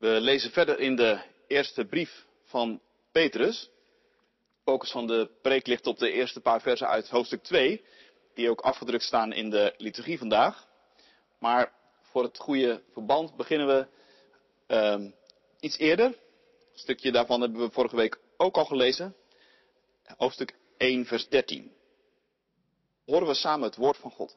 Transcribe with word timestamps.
We 0.00 0.20
lezen 0.20 0.50
verder 0.50 0.78
in 0.78 0.96
de 0.96 1.20
eerste 1.46 1.84
brief 1.84 2.26
van 2.44 2.80
Petrus. 3.12 3.70
Focus 4.64 4.90
van 4.90 5.06
de 5.06 5.30
preek 5.42 5.66
ligt 5.66 5.86
op 5.86 5.98
de 5.98 6.10
eerste 6.10 6.40
paar 6.40 6.60
versen 6.60 6.88
uit 6.88 7.08
hoofdstuk 7.08 7.42
2, 7.42 7.84
die 8.34 8.50
ook 8.50 8.60
afgedrukt 8.60 9.02
staan 9.02 9.32
in 9.32 9.50
de 9.50 9.74
liturgie 9.76 10.18
vandaag. 10.18 10.68
Maar 11.38 11.72
voor 12.02 12.22
het 12.22 12.38
goede 12.38 12.82
verband 12.92 13.36
beginnen 13.36 13.66
we 13.66 13.86
um, 14.74 15.14
iets 15.60 15.78
eerder. 15.78 16.06
Een 16.06 16.78
stukje 16.78 17.12
daarvan 17.12 17.40
hebben 17.40 17.60
we 17.60 17.70
vorige 17.70 17.96
week 17.96 18.18
ook 18.36 18.56
al 18.56 18.64
gelezen. 18.64 19.16
Hoofdstuk 20.16 20.54
1, 20.76 21.06
vers 21.06 21.28
13. 21.28 21.72
Horen 23.04 23.26
we 23.26 23.34
samen 23.34 23.66
het 23.68 23.76
woord 23.76 23.96
van 23.96 24.10
God. 24.10 24.36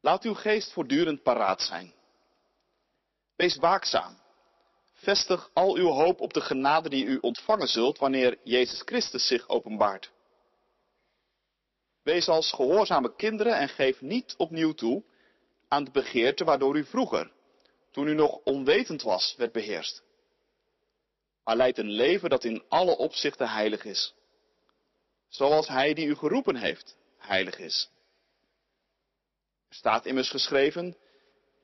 Laat 0.00 0.24
uw 0.24 0.34
geest 0.34 0.72
voortdurend 0.72 1.22
paraat 1.22 1.62
zijn. 1.62 1.94
Wees 3.36 3.56
waakzaam. 3.56 4.18
Vestig 4.92 5.50
al 5.52 5.76
uw 5.76 5.88
hoop 5.88 6.20
op 6.20 6.32
de 6.32 6.40
genade 6.40 6.88
die 6.88 7.04
u 7.04 7.18
ontvangen 7.20 7.68
zult 7.68 7.98
wanneer 7.98 8.38
Jezus 8.44 8.82
Christus 8.84 9.26
zich 9.26 9.48
openbaart. 9.48 10.10
Wees 12.02 12.28
als 12.28 12.52
gehoorzame 12.52 13.14
kinderen 13.14 13.58
en 13.58 13.68
geef 13.68 14.00
niet 14.00 14.34
opnieuw 14.36 14.72
toe 14.72 15.04
aan 15.68 15.84
de 15.84 15.90
begeerte 15.90 16.44
waardoor 16.44 16.76
u 16.76 16.84
vroeger, 16.84 17.30
toen 17.90 18.06
u 18.06 18.14
nog 18.14 18.40
onwetend 18.44 19.02
was, 19.02 19.34
werd 19.36 19.52
beheerst. 19.52 20.02
Maar 21.44 21.56
leidt 21.56 21.78
een 21.78 21.90
leven 21.90 22.30
dat 22.30 22.44
in 22.44 22.64
alle 22.68 22.96
opzichten 22.96 23.48
heilig 23.48 23.84
is. 23.84 24.14
Zoals 25.28 25.68
Hij 25.68 25.94
die 25.94 26.06
u 26.06 26.14
geroepen 26.14 26.56
heeft, 26.56 26.96
heilig 27.18 27.58
is. 27.58 27.90
Er 29.68 29.74
staat 29.74 30.06
immers 30.06 30.30
geschreven, 30.30 30.96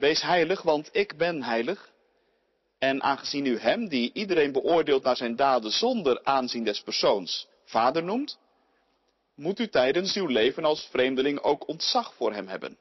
wees 0.03 0.23
heilig, 0.23 0.63
want 0.63 0.89
ik 0.93 1.17
ben 1.17 1.43
heilig. 1.43 1.93
En 2.79 3.03
aangezien 3.03 3.47
u 3.47 3.59
hem, 3.59 3.89
die 3.89 4.11
iedereen 4.13 4.53
beoordeelt 4.53 5.03
naar 5.03 5.17
zijn 5.17 5.37
daden 5.37 5.71
zonder 5.71 6.25
aanzien 6.25 6.65
des 6.65 6.83
persoons, 6.83 7.49
vader 7.65 8.03
noemt, 8.03 8.39
moet 9.35 9.59
u 9.59 9.69
tijdens 9.69 10.15
uw 10.15 10.27
leven 10.27 10.65
als 10.65 10.89
vreemdeling 10.91 11.41
ook 11.41 11.69
ontzag 11.69 12.15
voor 12.15 12.33
hem 12.33 12.49
hebben. 12.49 12.79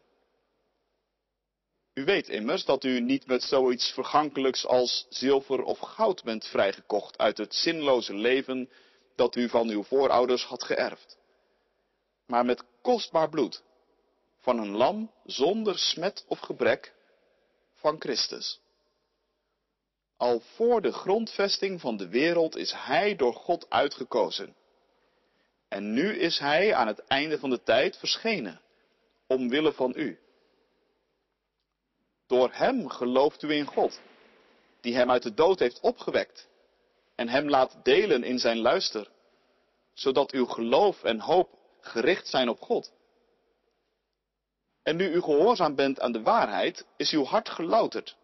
U 1.94 2.04
weet 2.04 2.30
immers 2.30 2.66
dat 2.66 2.84
u 2.84 3.00
niet 3.00 3.28
met 3.28 3.44
zoiets 3.44 3.92
vergankelijks 3.92 4.66
als 4.66 5.06
zilver 5.10 5.64
of 5.64 5.80
goud 5.80 6.24
bent 6.24 6.48
vrijgekocht 6.48 7.18
uit 7.18 7.38
het 7.38 7.56
zinloze 7.56 8.14
leven 8.14 8.70
dat 9.16 9.36
u 9.36 9.50
van 9.50 9.70
uw 9.70 9.84
voorouders 9.84 10.44
had 10.44 10.64
geërfd, 10.64 11.18
maar 12.26 12.46
met 12.46 12.64
kostbaar 12.82 13.30
bloed 13.30 13.64
van 14.40 14.58
een 14.58 14.72
lam 14.72 15.12
zonder 15.26 15.80
smet 15.80 16.26
of 16.28 16.40
gebrek 16.40 16.94
van 17.82 18.00
Christus. 18.00 18.60
Al 20.18 20.40
voor 20.40 20.82
de 20.82 20.92
grondvesting 20.92 21.82
van 21.82 21.98
de 21.98 22.08
wereld 22.08 22.56
is 22.56 22.74
Hij 22.74 23.16
door 23.16 23.34
God 23.34 23.70
uitgekozen. 23.70 24.56
En 25.68 25.94
nu 25.94 26.18
is 26.18 26.40
Hij 26.40 26.76
aan 26.76 26.88
het 26.88 27.00
einde 27.00 27.40
van 27.40 27.50
de 27.50 27.64
tijd 27.64 27.98
verschenen, 27.98 28.62
omwille 29.28 29.74
van 29.74 29.94
u. 29.96 30.20
Door 32.28 32.50
Hem 32.54 32.90
gelooft 32.90 33.42
u 33.42 33.52
in 33.52 33.66
God, 33.66 34.02
die 34.82 34.96
Hem 34.96 35.12
uit 35.12 35.24
de 35.24 35.34
dood 35.34 35.60
heeft 35.60 35.80
opgewekt 35.80 36.48
en 37.16 37.30
Hem 37.30 37.50
laat 37.50 37.78
delen 37.84 38.24
in 38.24 38.40
Zijn 38.40 38.58
luister, 38.58 39.10
zodat 39.94 40.32
uw 40.32 40.46
geloof 40.46 41.04
en 41.04 41.20
hoop 41.20 41.50
gericht 41.80 42.28
zijn 42.28 42.50
op 42.50 42.62
God. 42.62 42.92
En 44.84 44.96
nu 44.96 45.12
u 45.12 45.22
gehoorzaam 45.22 45.76
bent 45.76 46.00
aan 46.00 46.12
de 46.12 46.22
waarheid, 46.22 46.86
is 46.98 47.12
uw 47.12 47.24
hart 47.24 47.50
gelouterd 47.50 48.16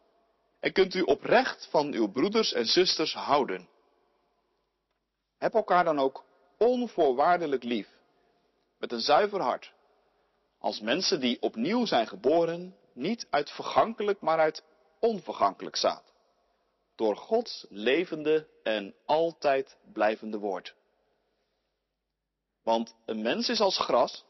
en 0.59 0.73
kunt 0.73 0.93
u 0.93 1.01
oprecht 1.01 1.67
van 1.69 1.93
uw 1.93 2.11
broeders 2.11 2.53
en 2.53 2.65
zusters 2.65 3.13
houden. 3.13 3.69
Heb 5.37 5.53
elkaar 5.53 5.83
dan 5.83 5.99
ook 5.99 6.23
onvoorwaardelijk 6.57 7.63
lief, 7.63 7.89
met 8.77 8.91
een 8.91 8.99
zuiver 8.99 9.41
hart, 9.41 9.73
als 10.59 10.79
mensen 10.81 11.19
die 11.19 11.41
opnieuw 11.41 11.85
zijn 11.85 12.07
geboren, 12.07 12.75
niet 12.93 13.27
uit 13.29 13.51
vergankelijk, 13.51 14.21
maar 14.21 14.39
uit 14.39 14.63
onvergankelijk 14.99 15.75
zaad, 15.75 16.03
door 16.95 17.15
Gods 17.15 17.65
levende 17.69 18.47
en 18.63 18.95
altijd 19.05 19.77
blijvende 19.93 20.37
woord. 20.37 20.75
Want 22.63 22.95
een 23.05 23.21
mens 23.21 23.49
is 23.49 23.59
als 23.59 23.79
gras 23.79 24.25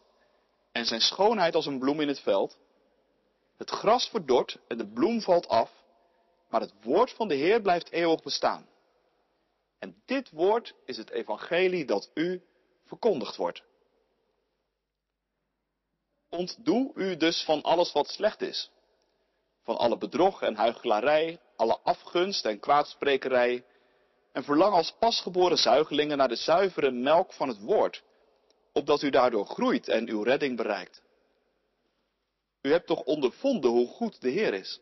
en 0.77 0.85
zijn 0.85 1.01
schoonheid 1.01 1.55
als 1.55 1.65
een 1.65 1.79
bloem 1.79 1.99
in 2.01 2.07
het 2.07 2.19
veld. 2.19 2.57
Het 3.57 3.69
gras 3.69 4.07
verdort 4.09 4.57
en 4.67 4.77
de 4.77 4.88
bloem 4.88 5.21
valt 5.21 5.47
af, 5.47 5.71
maar 6.49 6.61
het 6.61 6.73
woord 6.83 7.11
van 7.11 7.27
de 7.27 7.35
Heer 7.35 7.61
blijft 7.61 7.91
eeuwig 7.91 8.23
bestaan. 8.23 8.67
En 9.79 10.01
dit 10.05 10.29
woord 10.29 10.73
is 10.85 10.97
het 10.97 11.09
evangelie 11.09 11.85
dat 11.85 12.11
u 12.13 12.41
verkondigd 12.85 13.35
wordt. 13.35 13.63
Ontdoe 16.29 16.91
u 16.95 17.17
dus 17.17 17.44
van 17.44 17.61
alles 17.61 17.91
wat 17.91 18.07
slecht 18.07 18.41
is. 18.41 18.71
Van 19.63 19.77
alle 19.77 19.97
bedrog 19.97 20.41
en 20.41 20.55
huichelarij, 20.55 21.39
alle 21.55 21.79
afgunst 21.79 22.45
en 22.45 22.59
kwaadsprekerij. 22.59 23.65
En 24.31 24.44
verlang 24.44 24.73
als 24.73 24.95
pasgeboren 24.99 25.57
zuigelingen 25.57 26.17
naar 26.17 26.27
de 26.27 26.35
zuivere 26.35 26.91
melk 26.91 27.33
van 27.33 27.47
het 27.47 27.59
woord, 27.59 28.03
opdat 28.77 29.01
u 29.01 29.09
daardoor 29.09 29.45
groeit 29.45 29.88
en 29.88 30.09
uw 30.09 30.23
redding 30.23 30.57
bereikt. 30.57 31.01
U 32.61 32.71
hebt 32.71 32.88
toch 32.88 33.03
ondervonden 33.03 33.71
hoe 33.71 33.88
goed 33.88 34.21
de 34.21 34.29
Heer 34.29 34.53
is. 34.53 34.79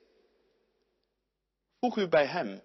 Voeg 1.80 1.98
u 1.98 2.08
bij 2.08 2.26
Hem, 2.26 2.62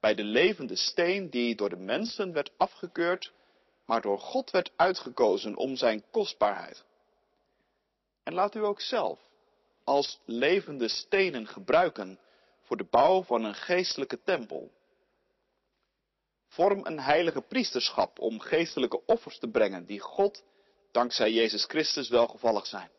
bij 0.00 0.14
de 0.14 0.24
levende 0.24 0.76
steen 0.76 1.30
die 1.30 1.54
door 1.54 1.68
de 1.68 1.76
mensen 1.76 2.32
werd 2.32 2.50
afgekeurd, 2.56 3.32
maar 3.86 4.00
door 4.00 4.18
God 4.18 4.50
werd 4.50 4.72
uitgekozen 4.76 5.56
om 5.56 5.76
zijn 5.76 6.04
kostbaarheid. 6.10 6.84
En 8.22 8.34
laat 8.34 8.54
u 8.54 8.64
ook 8.64 8.80
zelf 8.80 9.18
als 9.84 10.20
levende 10.24 10.88
stenen 10.88 11.46
gebruiken 11.46 12.18
voor 12.62 12.76
de 12.76 12.86
bouw 12.90 13.22
van 13.22 13.44
een 13.44 13.54
geestelijke 13.54 14.22
tempel. 14.22 14.70
Vorm 16.46 16.86
een 16.86 17.00
heilige 17.00 17.40
priesterschap 17.40 18.18
om 18.18 18.40
geestelijke 18.40 19.04
offers 19.06 19.38
te 19.38 19.48
brengen 19.48 19.86
die 19.86 20.00
God, 20.00 20.44
dankzij 20.92 21.32
Jezus 21.32 21.64
Christus, 21.64 22.08
welgevallig 22.08 22.66
zijn. 22.66 22.90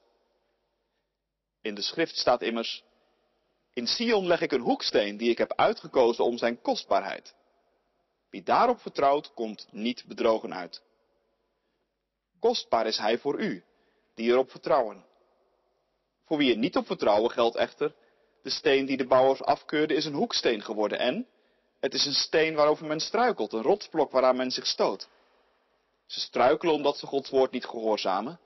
In 1.62 1.76
de 1.76 1.82
schrift 1.82 2.18
staat 2.18 2.42
immers, 2.42 2.84
in 3.74 3.88
Sion 3.88 4.28
leg 4.28 4.42
ik 4.42 4.52
een 4.52 4.62
hoeksteen 4.62 5.18
die 5.18 5.30
ik 5.30 5.38
heb 5.38 5.54
uitgekozen 5.54 6.24
om 6.24 6.38
zijn 6.38 6.62
kostbaarheid. 6.62 7.36
Wie 8.30 8.44
daarop 8.44 8.80
vertrouwt, 8.80 9.34
komt 9.34 9.68
niet 9.72 10.04
bedrogen 10.08 10.54
uit. 10.54 10.82
Kostbaar 12.40 12.88
is 12.88 12.98
hij 12.98 13.18
voor 13.18 13.40
u, 13.40 13.64
die 14.16 14.30
erop 14.30 14.52
vertrouwen. 14.52 15.06
Voor 16.26 16.38
wie 16.38 16.52
er 16.52 16.58
niet 16.58 16.76
op 16.76 16.86
vertrouwen 16.86 17.32
geldt 17.32 17.56
echter, 17.56 17.96
de 18.42 18.50
steen 18.50 18.86
die 18.86 18.98
de 18.98 19.08
bouwers 19.08 19.42
afkeurden 19.42 19.98
is 19.98 20.06
een 20.06 20.14
hoeksteen 20.14 20.62
geworden 20.62 21.00
en 21.00 21.28
het 21.80 21.94
is 21.94 22.06
een 22.06 22.14
steen 22.14 22.56
waarover 22.56 22.86
men 22.86 23.00
struikelt, 23.00 23.54
een 23.54 23.62
rotsblok 23.62 24.12
waaraan 24.12 24.36
men 24.36 24.52
zich 24.52 24.66
stoot. 24.66 25.08
Ze 26.06 26.20
struikelen 26.20 26.74
omdat 26.74 26.98
ze 26.98 27.06
Gods 27.06 27.30
woord 27.30 27.52
niet 27.52 27.66
gehoorzamen, 27.66 28.40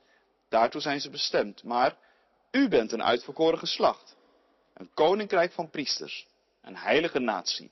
daartoe 0.48 0.80
zijn 0.80 1.00
ze 1.00 1.10
bestemd. 1.10 1.64
Maar 1.64 1.96
u 2.50 2.68
bent 2.68 2.92
een 2.92 3.02
uitverkoren 3.02 3.58
geslacht, 3.58 4.16
een 4.74 4.90
koninkrijk 4.94 5.52
van 5.52 5.70
priesters, 5.70 6.26
een 6.60 6.76
heilige 6.76 7.18
natie, 7.18 7.70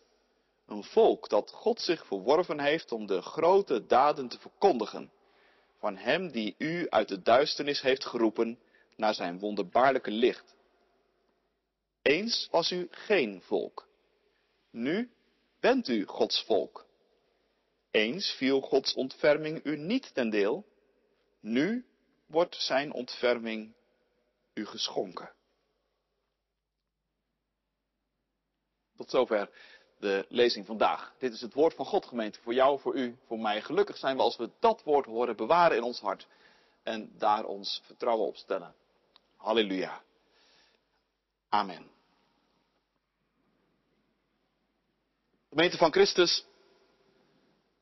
een 0.67 0.85
volk 0.85 1.29
dat 1.29 1.51
God 1.51 1.81
zich 1.81 2.07
verworven 2.07 2.61
heeft 2.61 2.93
om 2.93 3.07
de 3.07 3.23
grote 3.23 3.87
daden 3.87 4.29
te 4.29 4.39
verkondigen 4.39 5.11
van 5.79 5.97
Hem 5.97 6.31
die 6.31 6.55
u 6.59 6.87
uit 6.89 7.09
de 7.09 7.23
duisternis 7.23 7.81
heeft 7.81 8.05
geroepen 8.05 8.59
naar 8.97 9.15
zijn 9.15 9.39
wonderbaarlijke 9.39 10.11
licht. 10.11 10.55
Eens 12.03 12.49
was 12.51 12.71
u 12.71 12.89
geen 12.91 13.43
volk. 13.43 13.89
Nu 14.71 15.11
bent 15.61 15.89
u 15.89 16.07
Gods 16.07 16.45
volk. 16.45 16.87
Eens 17.91 18.31
viel 18.31 18.61
Gods 18.61 18.95
ontferming 18.95 19.65
u 19.65 19.77
niet 19.77 20.15
ten 20.15 20.31
deel. 20.31 20.65
Nu 21.41 21.87
wordt 22.27 22.55
zijn 22.55 22.93
ontferming 22.93 23.75
u 24.55 24.67
geschonken. 24.67 25.33
Tot 28.97 29.11
zover 29.11 29.51
de 29.99 30.27
lezing 30.29 30.67
vandaag. 30.67 31.15
Dit 31.19 31.33
is 31.33 31.41
het 31.41 31.55
woord 31.55 31.75
van 31.75 31.87
God, 31.87 32.07
gemeente, 32.07 32.41
voor 32.41 32.55
jou, 32.55 32.81
voor 32.81 32.95
u, 32.95 33.17
voor 33.27 33.39
mij. 33.39 33.63
Gelukkig 33.63 33.97
zijn 33.97 34.17
we 34.17 34.23
als 34.23 34.37
we 34.37 34.51
dat 34.59 34.83
woord 34.83 35.07
horen, 35.07 35.37
bewaren 35.37 35.77
in 35.77 35.83
ons 35.83 36.01
hart 36.01 36.27
en 36.83 37.13
daar 37.19 37.45
ons 37.45 37.83
vertrouwen 37.85 38.27
op 38.27 38.37
stellen. 38.37 38.75
Halleluja. 39.37 40.03
Amen. 41.49 42.00
Gemeente 45.51 45.77
van 45.77 45.93
Christus, 45.93 46.45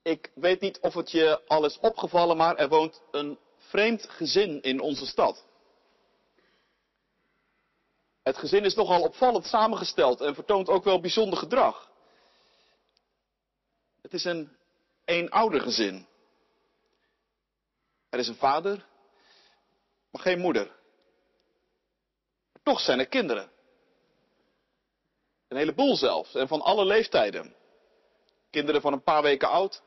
ik 0.03 0.31
weet 0.35 0.61
niet 0.61 0.81
of 0.81 0.95
het 0.95 1.11
je 1.11 1.47
al 1.47 1.65
is 1.65 1.79
opgevallen, 1.79 2.37
maar 2.37 2.57
er 2.57 2.69
woont 2.69 3.03
een 3.11 3.39
vreemd 3.57 4.09
gezin 4.09 4.63
in 4.63 4.81
onze 4.81 5.07
stad. 5.07 5.45
Het 8.23 8.37
gezin 8.37 8.65
is 8.65 8.75
nogal 8.75 9.03
opvallend 9.03 9.47
samengesteld 9.47 10.21
en 10.21 10.35
vertoont 10.35 10.69
ook 10.69 10.85
wel 10.85 11.01
bijzonder 11.01 11.39
gedrag. 11.39 11.91
Het 14.03 14.13
is 14.13 14.25
een 14.25 14.57
eenoudergezin. 15.05 16.07
Er 18.09 18.19
is 18.19 18.29
een 18.29 18.35
vader, 18.35 18.87
maar 20.11 20.23
geen 20.23 20.39
moeder. 20.39 20.77
toch 22.63 22.81
zijn 22.81 22.99
er 22.99 23.09
kinderen. 23.09 23.51
Een 25.49 25.57
heleboel 25.57 25.97
zelfs, 25.97 26.35
en 26.35 26.49
van 26.49 26.61
alle 26.61 26.85
leeftijden. 26.85 27.57
Kinderen 28.59 28.83
van 28.83 28.93
een 28.93 29.03
paar 29.03 29.23
weken 29.23 29.49
oud, 29.49 29.83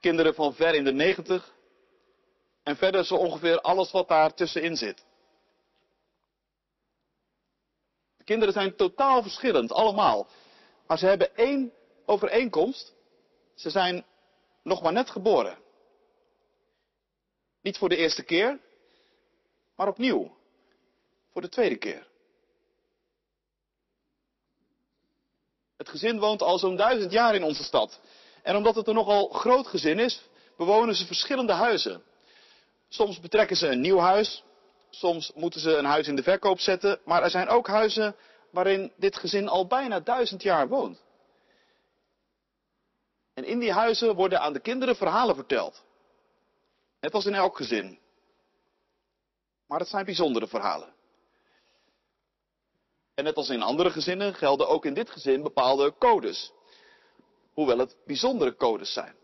kinderen 0.00 0.34
van 0.34 0.54
ver 0.54 0.74
in 0.74 0.84
de 0.84 0.92
negentig, 0.92 1.54
en 2.62 2.76
verder 2.76 3.04
zo 3.04 3.14
ongeveer 3.14 3.60
alles 3.60 3.90
wat 3.90 4.08
daar 4.08 4.34
tussenin 4.34 4.76
zit. 4.76 5.04
De 8.16 8.24
kinderen 8.24 8.54
zijn 8.54 8.76
totaal 8.76 9.22
verschillend, 9.22 9.72
allemaal. 9.72 10.26
Maar 10.86 10.98
ze 10.98 11.06
hebben 11.06 11.36
één 11.36 11.72
overeenkomst. 12.06 12.94
Ze 13.54 13.70
zijn 13.70 14.04
nog 14.62 14.82
maar 14.82 14.92
net 14.92 15.10
geboren. 15.10 15.58
Niet 17.60 17.78
voor 17.78 17.88
de 17.88 17.96
eerste 17.96 18.22
keer, 18.22 18.60
maar 19.76 19.88
opnieuw. 19.88 20.36
Voor 21.32 21.42
de 21.42 21.48
tweede 21.48 21.76
keer. 21.76 22.06
Het 25.76 25.88
gezin 25.88 26.18
woont 26.18 26.42
al 26.42 26.58
zo'n 26.58 26.76
duizend 26.76 27.12
jaar 27.12 27.34
in 27.34 27.42
onze 27.42 27.64
stad. 27.64 28.00
En 28.42 28.56
omdat 28.56 28.74
het 28.74 28.86
een 28.86 28.94
nogal 28.94 29.28
groot 29.28 29.66
gezin 29.66 29.98
is, 29.98 30.22
bewonen 30.56 30.94
ze 30.94 31.06
verschillende 31.06 31.52
huizen. 31.52 32.02
Soms 32.88 33.20
betrekken 33.20 33.56
ze 33.56 33.68
een 33.68 33.80
nieuw 33.80 33.98
huis, 33.98 34.42
soms 34.90 35.32
moeten 35.34 35.60
ze 35.60 35.76
een 35.76 35.84
huis 35.84 36.08
in 36.08 36.16
de 36.16 36.22
verkoop 36.22 36.60
zetten, 36.60 37.00
maar 37.04 37.22
er 37.22 37.30
zijn 37.30 37.48
ook 37.48 37.66
huizen 37.66 38.16
waarin 38.50 38.92
dit 38.96 39.16
gezin 39.16 39.48
al 39.48 39.66
bijna 39.66 40.00
duizend 40.00 40.42
jaar 40.42 40.68
woont. 40.68 41.02
En 43.34 43.44
in 43.44 43.58
die 43.58 43.72
huizen 43.72 44.14
worden 44.14 44.40
aan 44.40 44.52
de 44.52 44.60
kinderen 44.60 44.96
verhalen 44.96 45.34
verteld. 45.34 45.84
Net 47.00 47.14
als 47.14 47.26
in 47.26 47.34
elk 47.34 47.56
gezin. 47.56 47.98
Maar 49.66 49.78
het 49.78 49.88
zijn 49.88 50.04
bijzondere 50.04 50.46
verhalen. 50.46 50.93
En 53.14 53.24
net 53.24 53.36
als 53.36 53.48
in 53.48 53.62
andere 53.62 53.90
gezinnen 53.90 54.34
gelden 54.34 54.68
ook 54.68 54.84
in 54.84 54.94
dit 54.94 55.10
gezin 55.10 55.42
bepaalde 55.42 55.94
codes. 55.98 56.52
Hoewel 57.52 57.78
het 57.78 57.96
bijzondere 58.06 58.56
codes 58.56 58.92
zijn. 58.92 59.16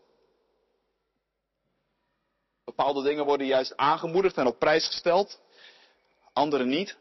Bepaalde 2.63 3.03
dingen 3.03 3.25
worden 3.25 3.47
juist 3.47 3.77
aangemoedigd 3.77 4.37
en 4.37 4.47
op 4.47 4.59
prijs 4.59 4.85
gesteld, 4.85 5.41
andere 6.33 6.65
niet. 6.65 6.97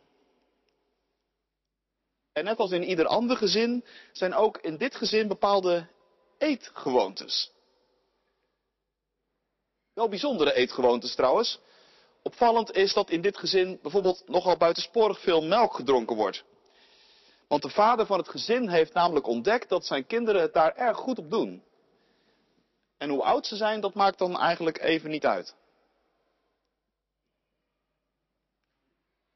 En 2.33 2.45
net 2.45 2.59
als 2.59 2.71
in 2.71 2.85
ieder 2.85 3.07
ander 3.07 3.37
gezin 3.37 3.85
zijn 4.13 4.35
ook 4.35 4.59
in 4.59 4.77
dit 4.77 4.95
gezin 4.95 5.29
bepaalde 5.29 5.87
eetgewoontes. 6.39 7.53
Wel 9.95 10.09
bijzondere 10.09 10.55
eetgewoontes 10.55 11.15
trouwens. 11.15 11.61
Opvallend 12.23 12.73
is 12.73 12.93
dat 12.93 13.11
in 13.11 13.21
dit 13.21 13.37
gezin 13.37 13.79
bijvoorbeeld 13.83 14.23
nogal 14.27 14.57
buitensporig 14.57 15.21
veel 15.21 15.43
melk 15.43 15.75
gedronken 15.75 16.17
wordt. 16.17 16.45
Want 17.51 17.63
de 17.63 17.71
vader 17.71 18.07
van 18.07 18.19
het 18.19 18.29
gezin 18.29 18.69
heeft 18.69 18.93
namelijk 18.93 19.27
ontdekt 19.27 19.69
dat 19.69 19.87
zijn 19.87 20.07
kinderen 20.07 20.41
het 20.41 20.53
daar 20.53 20.77
erg 20.77 20.97
goed 20.97 21.19
op 21.19 21.31
doen. 21.31 21.65
En 22.99 23.11
hoe 23.11 23.23
oud 23.23 23.47
ze 23.47 23.57
zijn, 23.57 23.81
dat 23.81 23.95
maakt 23.95 24.19
dan 24.19 24.39
eigenlijk 24.39 24.79
even 24.79 25.11
niet 25.11 25.27
uit. 25.27 25.57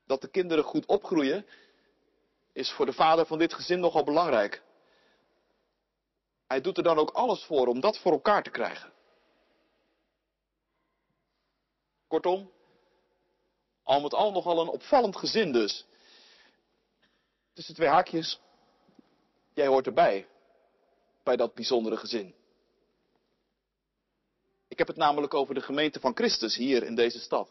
Dat 0.07 0.21
de 0.21 0.29
kinderen 0.29 0.65
goed 0.65 0.87
opgroeien, 0.87 1.47
is 2.53 2.71
voor 2.71 2.87
de 2.87 2.93
vader 2.93 3.27
van 3.27 3.39
dit 3.39 3.55
gezin 3.55 3.81
nogal 3.81 4.05
belangrijk. 4.05 4.63
Hij 6.47 6.61
doet 6.61 6.77
er 6.77 6.83
dan 6.85 6.99
ook 6.99 7.11
alles 7.11 7.45
voor 7.45 7.67
om 7.67 7.81
dat 7.81 7.99
voor 7.99 8.13
elkaar 8.13 8.43
te 8.43 8.51
krijgen. 8.51 8.93
Kortom, 12.07 12.51
al 13.83 14.01
met 14.01 14.15
al 14.15 14.33
nogal 14.33 14.61
een 14.61 14.69
opvallend 14.69 15.17
gezin 15.17 15.53
dus. 15.53 15.87
Tussen 17.55 17.75
twee 17.75 17.89
haakjes, 17.89 18.41
jij 19.53 19.67
hoort 19.67 19.87
erbij, 19.87 20.27
bij 21.23 21.37
dat 21.37 21.55
bijzondere 21.55 21.97
gezin. 21.97 22.35
Ik 24.69 24.79
heb 24.79 24.89
het 24.89 24.97
namelijk 24.97 25.35
over 25.35 25.55
de 25.55 25.61
gemeente 25.61 26.01
van 26.01 26.15
Christus 26.15 26.57
hier 26.57 26.83
in 26.83 26.95
deze 26.95 27.21
stad. 27.21 27.51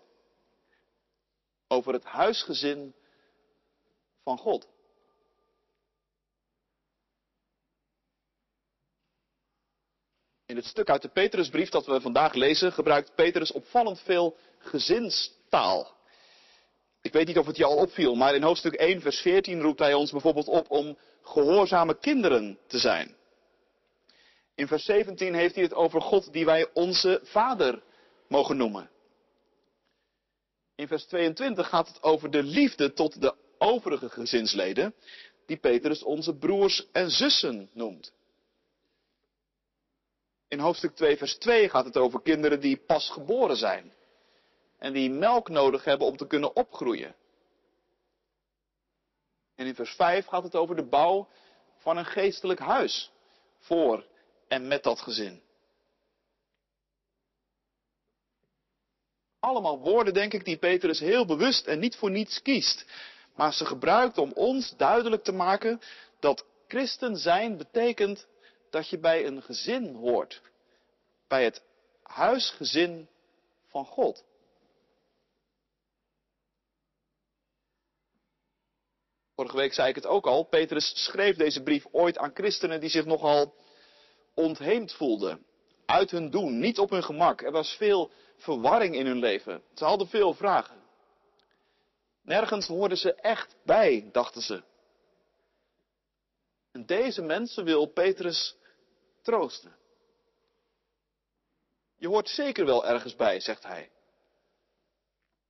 Over 1.67 1.94
het 1.94 2.03
huisgezin 2.03 2.95
van 4.23 4.38
God. 4.38 4.67
In 10.45 10.56
het 10.56 10.65
stuk 10.65 10.89
uit 10.89 11.01
de 11.01 11.09
Petrusbrief 11.09 11.69
dat 11.69 11.85
we 11.85 12.01
vandaag 12.01 12.33
lezen, 12.33 12.71
gebruikt 12.71 13.15
Petrus 13.15 13.51
opvallend 13.51 13.99
veel 13.99 14.38
gezinstaal. 14.57 15.95
Ik 17.03 17.13
weet 17.13 17.27
niet 17.27 17.38
of 17.38 17.45
het 17.45 17.57
je 17.57 17.65
al 17.65 17.77
opviel, 17.77 18.15
maar 18.15 18.35
in 18.35 18.44
hoofdstuk 18.44 18.73
1, 18.73 19.01
vers 19.01 19.19
14 19.19 19.61
roept 19.61 19.79
hij 19.79 19.94
ons 19.94 20.11
bijvoorbeeld 20.11 20.47
op 20.47 20.71
om 20.71 20.97
gehoorzame 21.21 22.00
kinderen 22.00 22.59
te 22.67 22.77
zijn. 22.77 23.15
In 24.55 24.67
vers 24.67 24.85
17 24.85 25.33
heeft 25.33 25.55
hij 25.55 25.63
het 25.63 25.73
over 25.73 26.01
God 26.01 26.33
die 26.33 26.45
wij 26.45 26.69
onze 26.73 27.19
vader 27.23 27.83
mogen 28.27 28.57
noemen. 28.57 28.89
In 30.75 30.88
vers 30.88 31.05
22 31.05 31.69
gaat 31.69 31.88
het 31.88 32.03
over 32.03 32.31
de 32.31 32.44
liefde 32.44 32.94
tot 32.94 33.21
de 33.21 33.35
overige 33.57 34.09
gezinsleden, 34.09 34.95
die 35.45 35.57
Petrus 35.57 36.03
onze 36.03 36.35
broers 36.35 36.88
en 36.91 37.09
zussen 37.09 37.69
noemt. 37.73 38.13
In 40.47 40.59
hoofdstuk 40.59 40.95
2, 40.95 41.17
vers 41.17 41.38
2 41.38 41.69
gaat 41.69 41.85
het 41.85 41.97
over 41.97 42.21
kinderen 42.21 42.59
die 42.59 42.77
pas 42.77 43.09
geboren 43.09 43.57
zijn. 43.57 43.94
En 44.83 44.94
die 44.94 45.09
melk 45.09 45.50
nodig 45.50 45.83
hebben 45.83 46.07
om 46.07 46.18
te 46.18 46.27
kunnen 46.27 46.56
opgroeien. 46.56 47.15
En 49.56 49.65
in 49.65 49.75
vers 49.75 49.95
5 49.95 50.25
gaat 50.25 50.44
het 50.44 50.56
over 50.56 50.75
de 50.75 50.85
bouw 50.85 51.27
van 51.77 51.97
een 51.97 52.06
geestelijk 52.06 52.59
huis. 52.59 53.12
Voor 53.59 54.06
en 54.47 54.68
met 54.68 54.83
dat 54.83 55.00
gezin. 55.00 55.41
Allemaal 59.39 59.80
woorden, 59.80 60.13
denk 60.13 60.33
ik, 60.33 60.45
die 60.45 60.57
Petrus 60.57 61.00
heel 61.00 61.25
bewust 61.25 61.68
en 61.68 61.80
niet 61.80 61.95
voor 61.95 62.12
niets 62.12 62.41
kiest. 62.41 62.85
Maar 63.35 63.53
ze 63.53 63.65
gebruikt 63.65 64.18
om 64.18 64.31
ons 64.31 64.75
duidelijk 64.77 65.24
te 65.24 65.33
maken 65.33 65.81
dat 66.19 66.45
christen 66.68 67.18
zijn 67.18 67.57
betekent 67.57 68.27
dat 68.69 68.89
je 68.89 68.97
bij 68.97 69.25
een 69.25 69.42
gezin 69.42 69.95
hoort. 69.95 70.42
Bij 71.28 71.44
het 71.44 71.63
huisgezin 72.02 73.07
van 73.68 73.85
God. 73.85 74.23
Vorige 79.35 79.57
week 79.57 79.73
zei 79.73 79.90
ik 79.90 79.95
het 79.95 80.06
ook 80.06 80.25
al. 80.25 80.44
Petrus 80.44 81.04
schreef 81.04 81.35
deze 81.35 81.63
brief 81.63 81.85
ooit 81.92 82.18
aan 82.18 82.31
christenen 82.33 82.80
die 82.80 82.90
zich 82.90 83.06
nogal 83.06 83.56
ontheemd 84.33 84.94
voelden. 84.94 85.45
Uit 85.85 86.11
hun 86.11 86.30
doen, 86.30 86.59
niet 86.59 86.80
op 86.80 86.90
hun 86.90 87.04
gemak. 87.04 87.42
Er 87.42 87.52
was 87.52 87.75
veel 87.75 88.11
verwarring 88.37 88.95
in 88.95 89.06
hun 89.06 89.19
leven. 89.19 89.63
Ze 89.73 89.85
hadden 89.85 90.07
veel 90.07 90.33
vragen. 90.33 90.81
Nergens 92.21 92.68
hoorden 92.68 92.97
ze 92.97 93.13
echt 93.13 93.56
bij, 93.63 94.09
dachten 94.11 94.42
ze. 94.42 94.63
En 96.71 96.85
deze 96.85 97.21
mensen 97.21 97.66
wil 97.66 97.85
Petrus 97.85 98.56
troosten. 99.21 99.75
Je 101.97 102.07
hoort 102.07 102.30
zeker 102.30 102.66
wel 102.66 102.85
ergens 102.85 103.16
bij, 103.16 103.40
zegt 103.40 103.63
hij. 103.63 103.92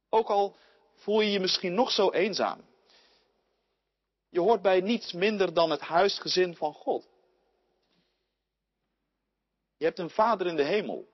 Ook 0.09 0.29
al 0.29 0.55
voel 0.95 1.21
je 1.21 1.31
je 1.31 1.39
misschien 1.39 1.73
nog 1.73 1.91
zo 1.91 2.11
eenzaam. 2.11 2.71
Je 4.33 4.39
hoort 4.39 4.61
bij 4.61 4.81
niets 4.81 5.11
minder 5.11 5.53
dan 5.53 5.69
het 5.69 5.81
huisgezin 5.81 6.55
van 6.55 6.73
God. 6.73 7.07
Je 9.77 9.85
hebt 9.85 9.99
een 9.99 10.09
vader 10.09 10.47
in 10.47 10.55
de 10.55 10.63
hemel. 10.63 11.07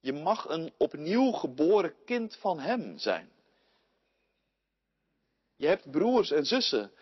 Je 0.00 0.12
mag 0.12 0.48
een 0.48 0.72
opnieuw 0.76 1.30
geboren 1.30 1.94
kind 2.04 2.36
van 2.36 2.58
Hem 2.58 2.98
zijn. 2.98 3.32
Je 5.56 5.66
hebt 5.66 5.90
broers 5.90 6.30
en 6.30 6.44
zussen, 6.44 6.92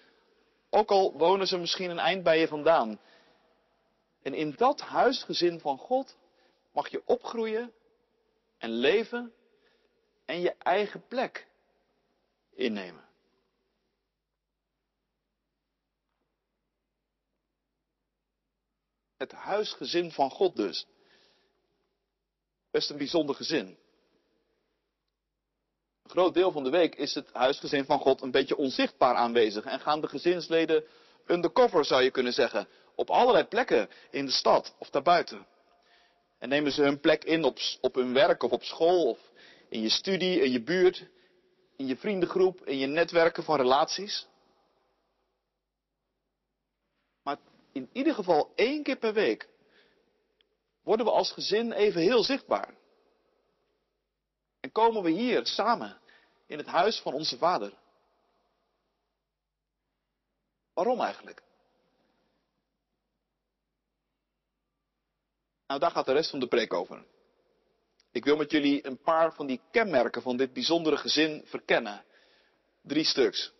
ook 0.71 0.91
al 0.91 1.13
wonen 1.13 1.47
ze 1.47 1.59
misschien 1.59 1.91
een 1.91 1.99
eind 1.99 2.23
bij 2.23 2.39
je 2.39 2.49
vandaan. 2.49 3.01
En 4.23 4.35
in 4.35 4.55
dat 4.57 4.81
huisgezin 4.81 5.61
van 5.61 5.79
God 5.79 6.17
mag 6.73 6.89
je 6.89 7.03
opgroeien 7.05 7.73
en 8.59 8.71
leven 8.71 9.33
en 10.25 10.41
je 10.41 10.55
eigen 10.59 11.07
plek 11.09 11.47
innemen. 12.55 13.08
Het 19.19 19.33
huisgezin 19.33 20.11
van 20.11 20.31
God 20.31 20.57
dus. 20.57 20.87
Best 22.71 22.91
een 22.91 22.97
bijzonder 22.97 23.35
gezin. 23.35 23.67
Een 26.03 26.11
groot 26.11 26.35
deel 26.35 26.53
van 26.53 26.65
de 26.65 26.71
week 26.71 26.95
is 26.95 27.15
het 27.15 27.33
huisgezin 27.33 27.85
van 27.85 27.99
God 27.99 28.23
een 28.23 28.31
beetje 28.31 28.57
onzichtbaar 28.57 29.15
aanwezig 29.15 29.65
en 29.65 29.81
gaan 29.81 30.01
de 30.01 30.09
gezinsleden 30.09 30.85
undercover, 31.27 31.85
zou 31.85 32.03
je 32.03 32.11
kunnen 32.11 32.33
zeggen, 32.33 32.69
op 32.95 33.11
allerlei 33.11 33.45
plekken 33.45 33.89
in 34.11 34.27
de 34.27 34.33
stad 34.33 34.75
of 34.79 34.91
daarbuiten. 34.91 35.47
En 36.39 36.49
nemen 36.49 36.73
ze 36.73 36.83
hun 36.83 37.01
plek 37.01 37.25
in 37.25 37.45
op, 37.45 37.59
op 37.81 37.95
hun 37.95 38.13
werk 38.13 38.43
of 38.43 38.51
op 38.51 38.63
school 38.63 39.09
of 39.09 39.19
in 39.69 39.81
je 39.81 39.89
studie, 39.89 40.41
in 40.41 40.53
je 40.53 40.63
buurt, 40.63 41.07
in 41.77 41.87
je 41.87 41.97
vriendengroep, 41.97 42.67
in 42.67 42.79
je 42.79 42.87
netwerken 42.87 43.45
van 43.45 43.57
relaties. 43.57 44.27
Maar 47.23 47.39
in 47.79 47.91
ieder 47.93 48.15
geval 48.15 48.53
één 48.55 48.83
keer 48.83 48.97
per 48.97 49.13
week 49.13 49.49
worden 50.83 51.07
we 51.07 51.13
als 51.13 51.33
gezin 51.33 51.73
even 51.73 52.01
heel 52.01 52.23
zichtbaar. 52.23 52.75
En 54.61 54.73
komen 54.73 55.03
we 55.03 55.11
hier 55.11 55.47
samen 55.47 56.01
in 56.47 56.59
het 56.59 56.67
huis 56.67 57.01
van 57.01 57.13
onze 57.13 57.39
vader. 57.39 57.73
Waarom 60.75 61.01
eigenlijk? 61.01 61.43
Nou, 65.67 65.81
daar 65.81 65.91
gaat 65.91 66.07
de 66.07 66.13
rest 66.13 66.31
van 66.31 66.41
de 66.41 66.49
preek 66.49 66.73
over. 66.73 67.05
Ik 68.11 68.25
wil 68.25 68.37
met 68.37 68.51
jullie 68.51 68.87
een 68.87 69.01
paar 69.01 69.35
van 69.35 69.47
die 69.47 69.61
kenmerken 69.71 70.23
van 70.23 70.37
dit 70.37 70.53
bijzondere 70.53 70.97
gezin 70.97 71.43
verkennen. 71.45 72.05
Drie 72.83 73.05
stuks. 73.05 73.53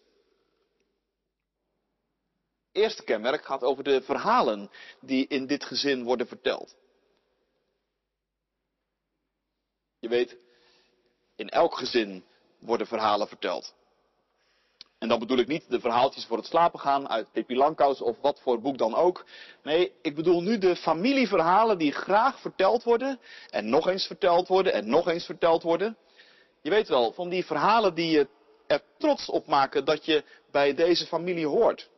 Eerste 2.79 3.05
kenmerk 3.05 3.45
gaat 3.45 3.63
over 3.63 3.85
de 3.85 4.03
verhalen 4.03 4.71
die 5.01 5.27
in 5.27 5.47
dit 5.47 5.65
gezin 5.65 6.05
worden 6.05 6.27
verteld. 6.27 6.77
Je 9.99 10.09
weet, 10.09 10.37
in 11.37 11.49
elk 11.49 11.77
gezin 11.77 12.25
worden 12.59 12.87
verhalen 12.87 13.29
verteld. 13.29 13.75
En 14.99 15.09
dan 15.09 15.19
bedoel 15.19 15.39
ik 15.39 15.47
niet 15.47 15.65
de 15.69 15.81
verhaaltjes 15.81 16.25
voor 16.25 16.37
het 16.37 16.47
slapen 16.47 16.81
gaan 16.81 17.09
uit 17.09 17.33
Pippi 17.33 17.59
of 17.59 18.21
wat 18.21 18.41
voor 18.41 18.61
boek 18.61 18.79
dan 18.79 18.95
ook. 18.95 19.25
Nee, 19.63 19.93
ik 20.03 20.15
bedoel 20.15 20.43
nu 20.43 20.59
de 20.59 20.77
familieverhalen 20.77 21.79
die 21.79 21.93
graag 21.93 22.41
verteld 22.41 22.83
worden 22.83 23.21
en 23.51 23.69
nog 23.69 23.89
eens 23.89 24.07
verteld 24.07 24.49
worden 24.49 24.73
en 24.73 24.89
nog 24.89 25.09
eens 25.09 25.25
verteld 25.25 25.63
worden. 25.63 25.97
Je 26.63 26.71
weet 26.71 26.89
wel, 26.89 27.13
van 27.13 27.29
die 27.29 27.45
verhalen 27.45 27.95
die 27.95 28.11
je 28.11 28.29
er 28.67 28.83
trots 28.99 29.29
op 29.29 29.47
maken 29.47 29.85
dat 29.85 30.05
je 30.05 30.25
bij 30.51 30.75
deze 30.75 31.07
familie 31.07 31.47
hoort. 31.47 31.89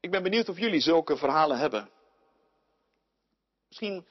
Ik 0.00 0.10
ben 0.10 0.22
benieuwd 0.22 0.48
of 0.48 0.58
jullie 0.58 0.80
zulke 0.80 1.16
verhalen 1.16 1.58
hebben. 1.58 1.90
Misschien 3.68 4.06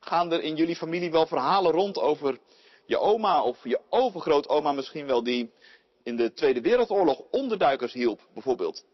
gaan 0.00 0.32
er 0.32 0.42
in 0.42 0.56
jullie 0.56 0.76
familie 0.76 1.10
wel 1.10 1.26
verhalen 1.26 1.72
rond 1.72 1.98
over 1.98 2.38
je 2.86 2.98
oma 2.98 3.42
of 3.42 3.64
je 3.64 3.80
overgrootoma 3.88 4.72
misschien 4.72 5.06
wel 5.06 5.22
die 5.22 5.52
in 6.02 6.16
de 6.16 6.32
Tweede 6.32 6.60
Wereldoorlog 6.60 7.18
onderduikers 7.30 7.92
hielp, 7.92 8.20
bijvoorbeeld. 8.32 8.84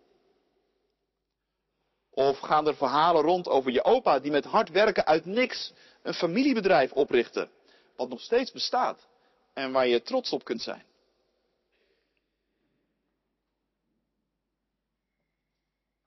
Of 2.11 2.39
gaan 2.39 2.67
er 2.67 2.77
verhalen 2.77 3.23
rond 3.23 3.49
over 3.49 3.71
je 3.71 3.85
opa 3.85 4.19
die 4.19 4.31
met 4.31 4.45
hard 4.45 4.71
werken 4.71 5.07
uit 5.07 5.25
niks 5.25 5.73
een 6.03 6.15
familiebedrijf 6.15 6.93
oprichtte, 6.93 7.49
wat 7.97 8.09
nog 8.09 8.21
steeds 8.21 8.53
bestaat 8.53 9.07
en 9.55 9.73
waar 9.73 9.87
je 9.87 10.03
trots 10.03 10.31
op 10.31 10.45
kunt 10.45 10.63
zijn. 10.63 10.85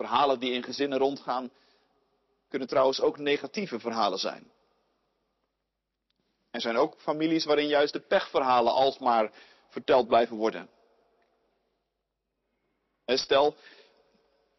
Verhalen 0.01 0.39
die 0.39 0.53
in 0.53 0.63
gezinnen 0.63 0.97
rondgaan 0.97 1.51
kunnen 2.49 2.67
trouwens 2.67 3.01
ook 3.01 3.17
negatieve 3.17 3.79
verhalen 3.79 4.19
zijn. 4.19 4.51
Er 6.51 6.61
zijn 6.61 6.77
ook 6.77 6.95
families 6.97 7.45
waarin 7.45 7.67
juist 7.67 7.93
de 7.93 7.99
pechverhalen 7.99 8.73
alsmaar 8.73 9.31
verteld 9.69 10.07
blijven 10.07 10.37
worden. 10.37 10.69
Stel, 13.05 13.55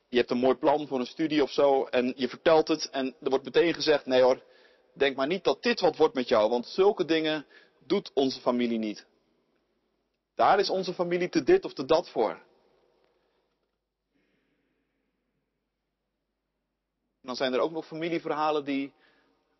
je 0.09 0.17
hebt 0.17 0.31
een 0.31 0.39
mooi 0.39 0.55
plan 0.55 0.87
voor 0.87 1.01
een 1.01 1.07
studie 1.07 1.43
of 1.43 1.51
zo 1.51 1.85
en 1.85 2.13
je 2.17 2.29
vertelt 2.29 2.69
het 2.69 2.91
en 2.91 3.15
er 3.23 3.31
wordt 3.31 3.45
meteen 3.45 3.75
gezegd, 3.75 4.07
nee 4.07 4.23
hoor, 4.23 4.43
denk 4.95 5.17
maar 5.17 5.27
niet 5.27 5.45
dat 5.45 5.63
dit 5.63 5.81
wat 5.81 5.97
wordt 5.97 6.15
met 6.15 6.29
jou, 6.29 6.51
want 6.51 6.67
zulke 6.67 7.05
dingen 7.05 7.47
doet 7.87 8.11
onze 8.15 8.41
familie 8.41 8.79
niet. 8.79 9.07
Daar 10.35 10.59
is 10.59 10.71
onze 10.71 10.95
familie 10.95 11.29
te 11.29 11.43
dit 11.43 11.65
of 11.65 11.73
te 11.73 11.85
dat 11.85 12.09
voor. 12.09 12.43
Dan 17.23 17.37
zijn 17.37 17.53
er 17.53 17.61
ook 17.61 17.71
nog 17.71 17.87
familieverhalen 17.87 18.65
die 18.65 18.93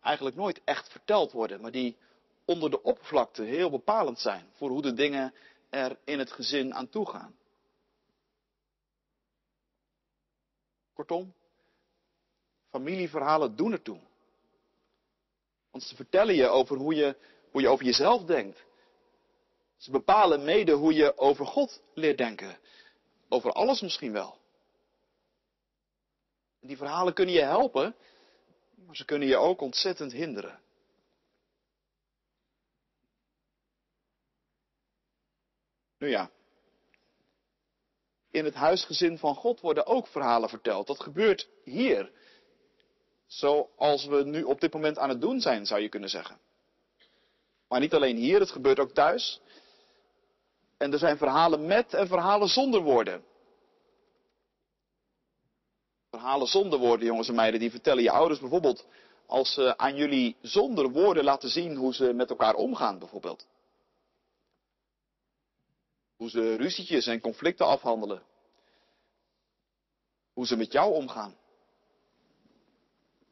eigenlijk 0.01 0.35
nooit 0.35 0.61
echt 0.63 0.91
verteld 0.91 1.31
worden, 1.31 1.61
maar 1.61 1.71
die 1.71 1.97
onder 2.45 2.69
de 2.69 2.81
oppervlakte 2.81 3.43
heel 3.43 3.69
bepalend 3.69 4.19
zijn 4.19 4.49
voor 4.51 4.69
hoe 4.69 4.81
de 4.81 4.93
dingen 4.93 5.33
er 5.69 5.97
in 6.03 6.19
het 6.19 6.31
gezin 6.31 6.73
aan 6.73 6.89
toe 6.89 7.09
gaan. 7.09 7.35
Kortom, 10.93 11.33
familieverhalen 12.69 13.55
doen 13.55 13.71
ertoe. 13.71 13.99
Want 15.71 15.83
ze 15.83 15.95
vertellen 15.95 16.35
je 16.35 16.47
over 16.47 16.77
hoe 16.77 16.95
je, 16.95 17.15
hoe 17.51 17.61
je 17.61 17.67
over 17.67 17.85
jezelf 17.85 18.23
denkt. 18.23 18.63
Ze 19.77 19.91
bepalen 19.91 20.43
mede 20.43 20.71
hoe 20.71 20.93
je 20.93 21.17
over 21.17 21.45
God 21.45 21.81
leert 21.93 22.17
denken. 22.17 22.57
Over 23.29 23.51
alles 23.51 23.81
misschien 23.81 24.11
wel. 24.11 24.37
Die 26.63 26.77
verhalen 26.77 27.13
kunnen 27.13 27.33
je 27.33 27.41
helpen, 27.41 27.95
maar 28.85 28.95
ze 28.95 29.05
kunnen 29.05 29.27
je 29.27 29.37
ook 29.37 29.61
ontzettend 29.61 30.11
hinderen. 30.11 30.59
Nu 35.97 36.09
ja, 36.09 36.31
in 38.31 38.45
het 38.45 38.53
huisgezin 38.53 39.17
van 39.17 39.35
God 39.35 39.59
worden 39.59 39.85
ook 39.85 40.07
verhalen 40.07 40.49
verteld. 40.49 40.87
Dat 40.87 40.99
gebeurt 40.99 41.49
hier. 41.63 42.11
Zoals 43.27 44.05
we 44.05 44.23
nu 44.23 44.43
op 44.43 44.61
dit 44.61 44.73
moment 44.73 44.97
aan 44.97 45.09
het 45.09 45.21
doen 45.21 45.39
zijn, 45.39 45.65
zou 45.65 45.81
je 45.81 45.89
kunnen 45.89 46.09
zeggen. 46.09 46.39
Maar 47.67 47.79
niet 47.79 47.93
alleen 47.93 48.17
hier, 48.17 48.39
het 48.39 48.51
gebeurt 48.51 48.79
ook 48.79 48.91
thuis. 48.91 49.41
En 50.77 50.91
er 50.91 50.97
zijn 50.97 51.17
verhalen 51.17 51.65
met 51.65 51.93
en 51.93 52.07
verhalen 52.07 52.47
zonder 52.47 52.81
woorden. 52.81 53.23
Verhalen 56.13 56.47
zonder 56.47 56.79
woorden, 56.79 57.05
jongens 57.05 57.27
en 57.27 57.35
meiden, 57.35 57.59
die 57.59 57.71
vertellen 57.71 58.03
je 58.03 58.11
ouders 58.11 58.39
bijvoorbeeld 58.39 58.85
als 59.25 59.53
ze 59.53 59.77
aan 59.77 59.95
jullie 59.95 60.35
zonder 60.41 60.89
woorden 60.89 61.23
laten 61.23 61.49
zien 61.49 61.75
hoe 61.75 61.93
ze 61.93 62.13
met 62.13 62.29
elkaar 62.29 62.55
omgaan, 62.55 62.99
bijvoorbeeld. 62.99 63.47
Hoe 66.15 66.29
ze 66.29 66.55
ruzietjes 66.55 67.07
en 67.07 67.21
conflicten 67.21 67.65
afhandelen. 67.65 68.23
Hoe 70.33 70.45
ze 70.45 70.55
met 70.55 70.71
jou 70.71 70.93
omgaan. 70.93 71.37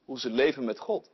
Hoe 0.05 0.19
ze 0.19 0.29
leven 0.29 0.65
met 0.65 0.79
God. 0.79 1.09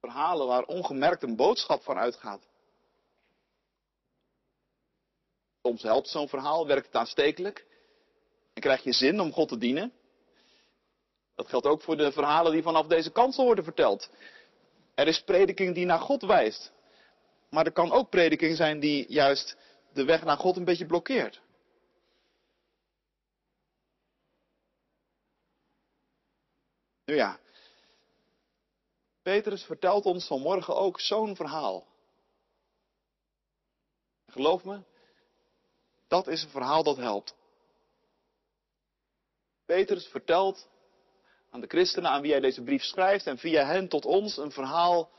Verhalen 0.00 0.46
waar 0.46 0.64
ongemerkt 0.64 1.22
een 1.22 1.36
boodschap 1.36 1.82
van 1.82 1.96
uitgaat. 1.96 2.46
Soms 5.62 5.82
helpt 5.82 6.08
zo'n 6.08 6.28
verhaal, 6.28 6.66
werkt 6.66 6.86
het 6.86 6.96
aanstekelijk. 6.96 7.75
En 8.56 8.62
krijg 8.62 8.82
je 8.82 8.92
zin 8.92 9.20
om 9.20 9.32
God 9.32 9.48
te 9.48 9.58
dienen. 9.58 9.92
Dat 11.34 11.48
geldt 11.48 11.66
ook 11.66 11.82
voor 11.82 11.96
de 11.96 12.12
verhalen 12.12 12.52
die 12.52 12.62
vanaf 12.62 12.86
deze 12.86 13.10
kansel 13.10 13.44
worden 13.44 13.64
verteld. 13.64 14.10
Er 14.94 15.06
is 15.06 15.22
prediking 15.22 15.74
die 15.74 15.84
naar 15.84 15.98
God 15.98 16.22
wijst. 16.22 16.72
Maar 17.50 17.66
er 17.66 17.72
kan 17.72 17.92
ook 17.92 18.10
prediking 18.10 18.56
zijn 18.56 18.80
die 18.80 19.12
juist 19.12 19.56
de 19.92 20.04
weg 20.04 20.24
naar 20.24 20.36
God 20.36 20.56
een 20.56 20.64
beetje 20.64 20.86
blokkeert. 20.86 21.40
Nu 27.04 27.14
ja, 27.14 27.38
Petrus 29.22 29.62
vertelt 29.62 30.04
ons 30.04 30.26
vanmorgen 30.26 30.76
ook 30.76 31.00
zo'n 31.00 31.36
verhaal. 31.36 31.86
Geloof 34.26 34.64
me, 34.64 34.82
dat 36.08 36.26
is 36.26 36.42
een 36.42 36.48
verhaal 36.48 36.82
dat 36.82 36.96
helpt. 36.96 37.34
Petrus 39.66 40.06
vertelt 40.06 40.68
aan 41.50 41.60
de 41.60 41.66
christenen 41.66 42.10
aan 42.10 42.20
wie 42.20 42.30
hij 42.30 42.40
deze 42.40 42.62
brief 42.62 42.82
schrijft 42.82 43.26
en 43.26 43.38
via 43.38 43.64
hen 43.64 43.88
tot 43.88 44.04
ons 44.04 44.36
een 44.36 44.52
verhaal 44.52 45.10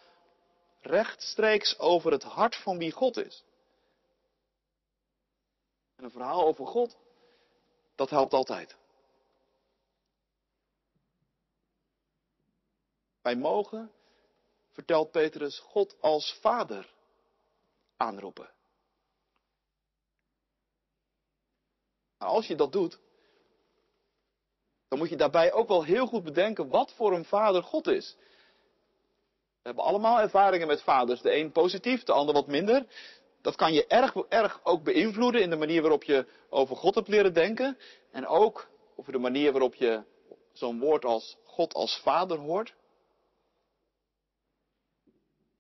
rechtstreeks 0.82 1.80
over 1.80 2.12
het 2.12 2.24
hart 2.24 2.56
van 2.56 2.78
wie 2.78 2.92
God 2.92 3.18
is. 3.18 3.44
En 5.96 6.04
een 6.04 6.12
verhaal 6.12 6.46
over 6.46 6.68
God, 6.68 6.98
dat 7.96 8.10
helpt 8.10 8.34
altijd. 8.34 8.76
Wij 13.22 13.36
mogen, 13.36 13.92
vertelt 14.72 15.12
Petrus, 15.12 15.60
God 15.60 15.96
als 16.02 16.38
Vader 16.42 16.94
aanroepen. 17.98 18.50
Maar 22.18 22.28
als 22.28 22.48
je 22.48 22.56
dat 22.56 22.72
doet, 22.72 23.00
dan 24.88 24.98
moet 25.00 25.10
je 25.10 25.16
daarbij 25.16 25.54
ook 25.54 25.68
wel 25.68 25.84
heel 25.84 26.06
goed 26.08 26.24
bedenken 26.24 26.70
wat 26.70 26.94
voor 26.94 27.14
een 27.14 27.26
vader 27.26 27.64
God 27.64 27.88
is. 27.88 28.16
We 29.62 29.74
hebben 29.74 29.84
allemaal 29.84 30.20
ervaringen 30.20 30.68
met 30.68 30.82
vaders. 30.82 31.22
De 31.22 31.36
een 31.36 31.52
positief, 31.52 32.04
de 32.04 32.12
ander 32.12 32.34
wat 32.34 32.48
minder. 32.48 32.86
Dat 33.42 33.56
kan 33.56 33.74
je 33.74 33.88
erg, 33.88 34.16
erg 34.16 34.60
ook 34.64 34.84
beïnvloeden 34.84 35.42
in 35.42 35.50
de 35.50 35.56
manier 35.56 35.82
waarop 35.82 36.04
je 36.04 36.26
over 36.50 36.76
God 36.76 36.96
hebt 36.96 37.08
leren 37.08 37.34
denken. 37.34 37.78
En 38.12 38.28
ook 38.28 38.68
over 38.96 39.12
de 39.12 39.18
manier 39.18 39.52
waarop 39.52 39.76
je 39.76 40.04
zo'n 40.54 40.80
woord 40.80 41.06
als 41.06 41.38
God 41.44 41.74
als 41.74 42.00
vader 42.04 42.38
hoort. 42.38 42.74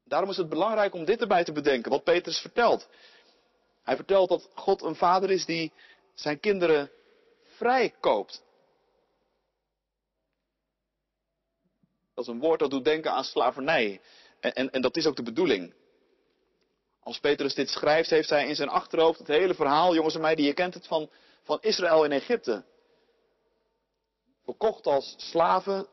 Daarom 0.03 0.29
is 0.29 0.37
het 0.37 0.49
belangrijk 0.49 0.93
om 0.93 1.05
dit 1.05 1.21
erbij 1.21 1.43
te 1.43 1.51
bedenken, 1.51 1.91
wat 1.91 2.03
Petrus 2.03 2.39
vertelt. 2.39 2.89
Hij 3.83 3.95
vertelt 3.95 4.29
dat 4.29 4.49
God 4.55 4.81
een 4.81 4.95
vader 4.95 5.31
is 5.31 5.45
die 5.45 5.71
zijn 6.13 6.39
kinderen 6.39 6.91
vrijkoopt. 7.43 8.43
Dat 12.17 12.27
is 12.27 12.33
een 12.33 12.39
woord 12.39 12.59
dat 12.59 12.69
doet 12.69 12.85
denken 12.85 13.11
aan 13.11 13.23
slavernij. 13.23 14.01
En, 14.39 14.53
en, 14.53 14.71
en, 14.71 14.81
dat 14.81 14.95
is 14.95 15.05
ook 15.05 15.15
de 15.15 15.23
bedoeling. 15.23 15.73
Als 16.99 17.19
Petrus 17.19 17.53
dit 17.53 17.69
schrijft, 17.69 18.09
heeft 18.09 18.29
hij 18.29 18.47
in 18.47 18.55
zijn 18.55 18.69
achterhoofd 18.69 19.19
het 19.19 19.27
hele 19.27 19.53
verhaal, 19.53 19.95
jongens 19.95 20.15
en 20.15 20.21
meiden, 20.21 20.45
je 20.45 20.53
kent 20.53 20.73
het 20.73 20.87
van, 20.87 21.09
van 21.43 21.57
Israël 21.61 22.03
in 22.03 22.11
Egypte. 22.11 22.65
Verkocht 24.43 24.85
als 24.85 25.15
slaven, 25.17 25.87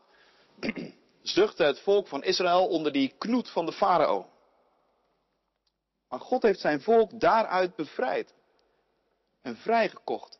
zuchtte 1.23 1.65
het 1.65 1.81
volk 1.81 2.07
van 2.07 2.23
Israël 2.23 2.67
onder 2.67 2.93
die 2.93 3.15
knoet 3.19 3.51
van 3.51 3.67
de 3.67 3.73
farao. 3.73 4.31
Maar 6.09 6.21
God 6.21 6.43
heeft 6.43 6.61
zijn 6.61 6.81
volk 6.81 7.21
daaruit 7.21 7.77
bevrijd 7.77 8.35
en 9.43 9.57
vrijgekocht. 9.57 10.39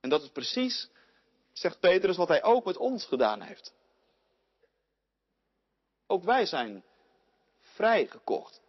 En 0.00 0.08
dat 0.08 0.22
is 0.22 0.28
precies, 0.28 0.90
zegt 1.52 1.80
Petrus, 1.80 2.16
wat 2.16 2.28
hij 2.28 2.42
ook 2.42 2.64
met 2.64 2.76
ons 2.76 3.04
gedaan 3.04 3.40
heeft. 3.40 3.74
Ook 6.06 6.24
wij 6.24 6.46
zijn 6.46 6.84
vrijgekocht. 7.60 8.60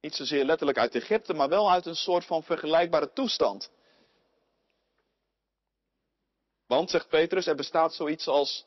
Niet 0.00 0.14
zozeer 0.14 0.44
letterlijk 0.44 0.78
uit 0.78 0.94
Egypte, 0.94 1.34
maar 1.34 1.48
wel 1.48 1.70
uit 1.70 1.86
een 1.86 1.96
soort 1.96 2.24
van 2.24 2.42
vergelijkbare 2.42 3.12
toestand. 3.12 3.70
Want, 6.66 6.90
zegt 6.90 7.08
Petrus, 7.08 7.46
er 7.46 7.54
bestaat 7.54 7.94
zoiets 7.94 8.26
als 8.26 8.66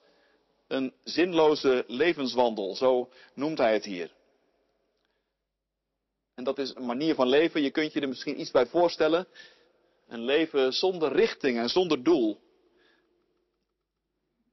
een 0.67 0.93
zinloze 1.03 1.83
levenswandel, 1.87 2.75
zo 2.75 3.09
noemt 3.33 3.57
hij 3.57 3.73
het 3.73 3.85
hier. 3.85 4.13
En 6.35 6.43
dat 6.43 6.57
is 6.57 6.75
een 6.75 6.85
manier 6.85 7.15
van 7.15 7.27
leven, 7.27 7.61
je 7.61 7.71
kunt 7.71 7.93
je 7.93 8.01
er 8.01 8.07
misschien 8.07 8.39
iets 8.39 8.51
bij 8.51 8.65
voorstellen. 8.65 9.27
Een 10.07 10.21
leven 10.21 10.73
zonder 10.73 11.11
richting 11.11 11.57
en 11.57 11.69
zonder 11.69 12.03
doel. 12.03 12.43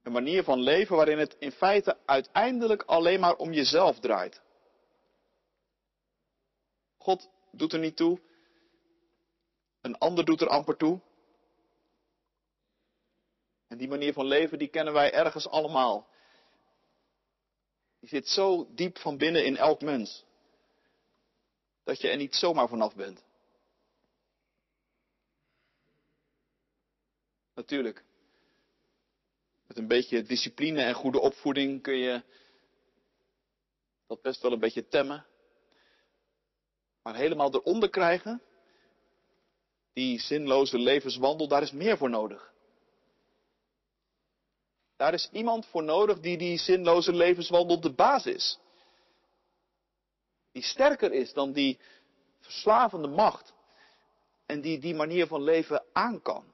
Een 0.03 0.11
manier 0.11 0.43
van 0.43 0.59
leven 0.59 0.95
waarin 0.95 1.17
het 1.17 1.35
in 1.39 1.51
feite 1.51 1.97
uiteindelijk 2.05 2.83
alleen 2.83 3.19
maar 3.19 3.35
om 3.35 3.51
jezelf 3.51 3.99
draait. 3.99 4.41
God 6.97 7.29
doet 7.51 7.73
er 7.73 7.79
niet 7.79 7.95
toe. 7.95 8.19
Een 9.81 9.97
ander 9.97 10.25
doet 10.25 10.41
er 10.41 10.47
amper 10.47 10.77
toe. 10.77 10.99
En 13.67 13.77
die 13.77 13.87
manier 13.87 14.13
van 14.13 14.25
leven, 14.25 14.57
die 14.57 14.67
kennen 14.67 14.93
wij 14.93 15.13
ergens 15.13 15.47
allemaal. 15.47 16.07
Die 17.99 18.09
zit 18.09 18.27
zo 18.27 18.67
diep 18.69 18.97
van 18.97 19.17
binnen 19.17 19.45
in 19.45 19.57
elk 19.57 19.81
mens. 19.81 20.25
Dat 21.83 22.01
je 22.01 22.09
er 22.09 22.17
niet 22.17 22.35
zomaar 22.35 22.67
vanaf 22.67 22.95
bent. 22.95 23.23
Natuurlijk. 27.55 28.03
Met 29.67 29.77
een 29.77 29.87
beetje 29.87 30.23
discipline 30.23 30.81
en 30.81 30.93
goede 30.93 31.19
opvoeding 31.19 31.81
kun 31.81 31.97
je 31.97 32.23
dat 34.07 34.21
best 34.21 34.41
wel 34.41 34.51
een 34.51 34.59
beetje 34.59 34.87
temmen. 34.87 35.25
Maar 37.01 37.15
helemaal 37.15 37.53
eronder 37.53 37.89
krijgen, 37.89 38.41
die 39.93 40.19
zinloze 40.19 40.77
levenswandel, 40.77 41.47
daar 41.47 41.61
is 41.61 41.71
meer 41.71 41.97
voor 41.97 42.09
nodig. 42.09 42.53
Daar 44.95 45.13
is 45.13 45.29
iemand 45.31 45.65
voor 45.65 45.83
nodig 45.83 46.19
die 46.19 46.37
die 46.37 46.57
zinloze 46.57 47.13
levenswandel 47.13 47.79
de 47.79 47.93
baas 47.93 48.25
is. 48.25 48.59
Die 50.51 50.63
sterker 50.63 51.11
is 51.11 51.33
dan 51.33 51.51
die 51.51 51.79
verslavende 52.39 53.07
macht. 53.07 53.53
En 54.45 54.61
die 54.61 54.79
die 54.79 54.95
manier 54.95 55.27
van 55.27 55.41
leven 55.43 55.83
aan 55.93 56.21
kan. 56.21 56.52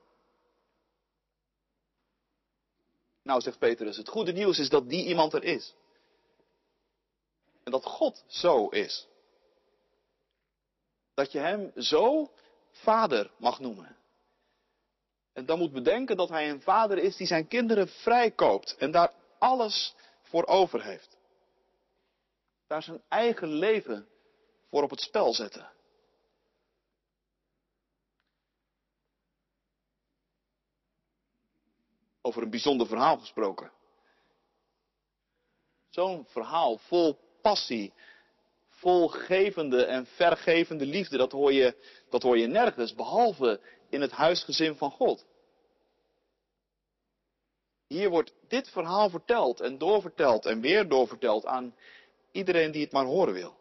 Nou, 3.30 3.42
zegt 3.42 3.60
Petrus, 3.60 3.98
het 3.98 4.10
goede 4.10 4.32
nieuws 4.32 4.60
is 4.60 4.70
dat 4.70 4.90
die 4.90 5.06
iemand 5.06 5.34
er 5.34 5.44
is. 5.44 5.74
En 7.64 7.72
dat 7.72 7.86
God 7.86 8.24
zo 8.28 8.68
is. 8.68 9.08
Dat 11.14 11.32
je 11.32 11.40
hem 11.40 11.72
zo 11.76 12.32
vader 12.72 13.32
mag 13.38 13.60
noemen. 13.60 13.98
En 15.34 15.46
dan 15.46 15.58
moet 15.58 15.72
bedenken 15.72 16.18
dat 16.18 16.30
hij 16.30 16.50
een 16.50 16.62
vader 16.62 16.98
is 16.98 17.16
die 17.16 17.28
zijn 17.28 17.48
kinderen 17.48 17.88
vrijkoopt 17.88 18.76
en 18.78 18.92
daar 18.92 19.14
alles 19.40 19.96
voor 20.22 20.46
over 20.46 20.84
heeft. 20.84 21.18
Daar 22.68 22.84
zijn 22.84 23.02
eigen 23.08 23.50
leven 23.50 24.08
voor 24.70 24.84
op 24.84 24.90
het 24.90 25.02
spel 25.02 25.34
zetten. 25.34 25.70
Over 32.22 32.44
een 32.44 32.50
bijzonder 32.50 32.88
verhaal 32.88 33.18
gesproken. 33.18 33.72
Zo'n 35.90 36.26
verhaal 36.28 36.78
vol 36.78 37.18
passie, 37.42 37.94
vol 38.70 39.08
gevende 39.08 39.86
en 39.86 40.06
vergevende 40.06 40.86
liefde, 40.86 41.18
dat 41.18 41.32
hoor 41.32 41.54
je, 41.54 41.76
dat 42.10 42.24
hoor 42.24 42.38
je 42.38 42.48
nergens, 42.48 42.96
behalve 42.96 43.62
in 43.90 44.02
het 44.02 44.12
huisgezin 44.12 44.76
van 44.76 44.92
God. 44.92 45.26
Hier 47.88 48.10
wordt 48.10 48.34
dit 48.48 48.70
verhaal 48.70 49.10
verteld 49.10 49.60
en 49.60 49.78
doorverteld 49.78 50.46
en 50.46 50.62
weer 50.62 50.88
doorverteld 50.88 51.46
aan 51.46 51.76
iedereen 52.32 52.72
die 52.72 52.84
het 52.84 52.92
maar 52.92 53.06
horen 53.06 53.34
wil. 53.34 53.59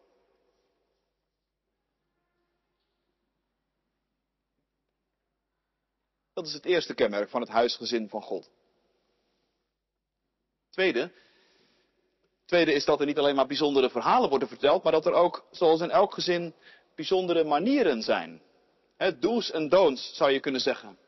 Dat 6.38 6.46
is 6.46 6.52
het 6.52 6.64
eerste 6.64 6.94
kenmerk 6.94 7.30
van 7.30 7.40
het 7.40 7.50
huisgezin 7.50 8.08
van 8.08 8.22
God. 8.22 8.50
Tweede, 10.70 11.12
tweede 12.44 12.72
is 12.72 12.84
dat 12.84 13.00
er 13.00 13.06
niet 13.06 13.18
alleen 13.18 13.34
maar 13.34 13.46
bijzondere 13.46 13.90
verhalen 13.90 14.28
worden 14.28 14.48
verteld, 14.48 14.82
maar 14.82 14.92
dat 14.92 15.06
er 15.06 15.12
ook, 15.12 15.46
zoals 15.50 15.80
in 15.80 15.90
elk 15.90 16.14
gezin, 16.14 16.54
bijzondere 16.94 17.44
manieren 17.44 18.02
zijn. 18.02 18.42
do's 19.18 19.50
en 19.50 19.68
don'ts 19.68 20.16
zou 20.16 20.30
je 20.30 20.40
kunnen 20.40 20.60
zeggen. 20.60 20.98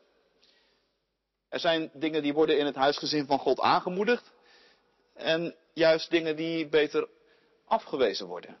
Er 1.49 1.59
zijn 1.59 1.91
dingen 1.93 2.21
die 2.21 2.33
worden 2.33 2.57
in 2.57 2.65
het 2.65 2.75
huisgezin 2.75 3.25
van 3.25 3.39
God 3.39 3.59
aangemoedigd. 3.59 4.31
En 5.13 5.55
juist 5.73 6.09
dingen 6.09 6.35
die 6.35 6.67
beter 6.67 7.09
afgewezen 7.65 8.27
worden. 8.27 8.59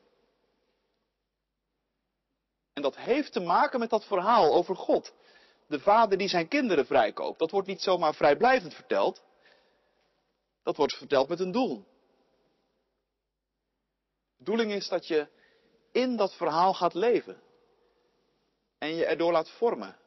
En 2.73 2.81
dat 2.81 2.97
heeft 2.97 3.31
te 3.31 3.39
maken 3.39 3.79
met 3.79 3.89
dat 3.89 4.05
verhaal 4.05 4.53
over 4.53 4.75
God. 4.75 5.13
De 5.71 5.79
vader 5.79 6.17
die 6.17 6.27
zijn 6.27 6.47
kinderen 6.47 6.85
vrijkoopt. 6.85 7.39
Dat 7.39 7.51
wordt 7.51 7.67
niet 7.67 7.81
zomaar 7.81 8.15
vrijblijvend 8.15 8.73
verteld. 8.73 9.23
Dat 10.63 10.77
wordt 10.77 10.97
verteld 10.97 11.29
met 11.29 11.39
een 11.39 11.51
doel. 11.51 11.85
De 14.37 14.43
bedoeling 14.43 14.71
is 14.71 14.87
dat 14.87 15.07
je 15.07 15.27
in 15.91 16.15
dat 16.17 16.33
verhaal 16.33 16.73
gaat 16.73 16.93
leven. 16.93 17.41
En 18.77 18.95
je 18.95 19.05
erdoor 19.05 19.31
laat 19.31 19.49
vormen. 19.49 19.97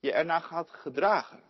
Je 0.00 0.12
ernaar 0.12 0.42
gaat 0.42 0.70
gedragen. 0.70 1.42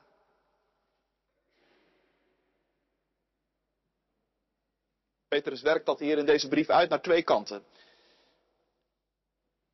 Petrus 5.28 5.62
werkt 5.62 5.86
dat 5.86 5.98
hier 5.98 6.18
in 6.18 6.26
deze 6.26 6.48
brief 6.48 6.68
uit 6.68 6.88
naar 6.88 7.02
twee 7.02 7.22
kanten. 7.22 7.64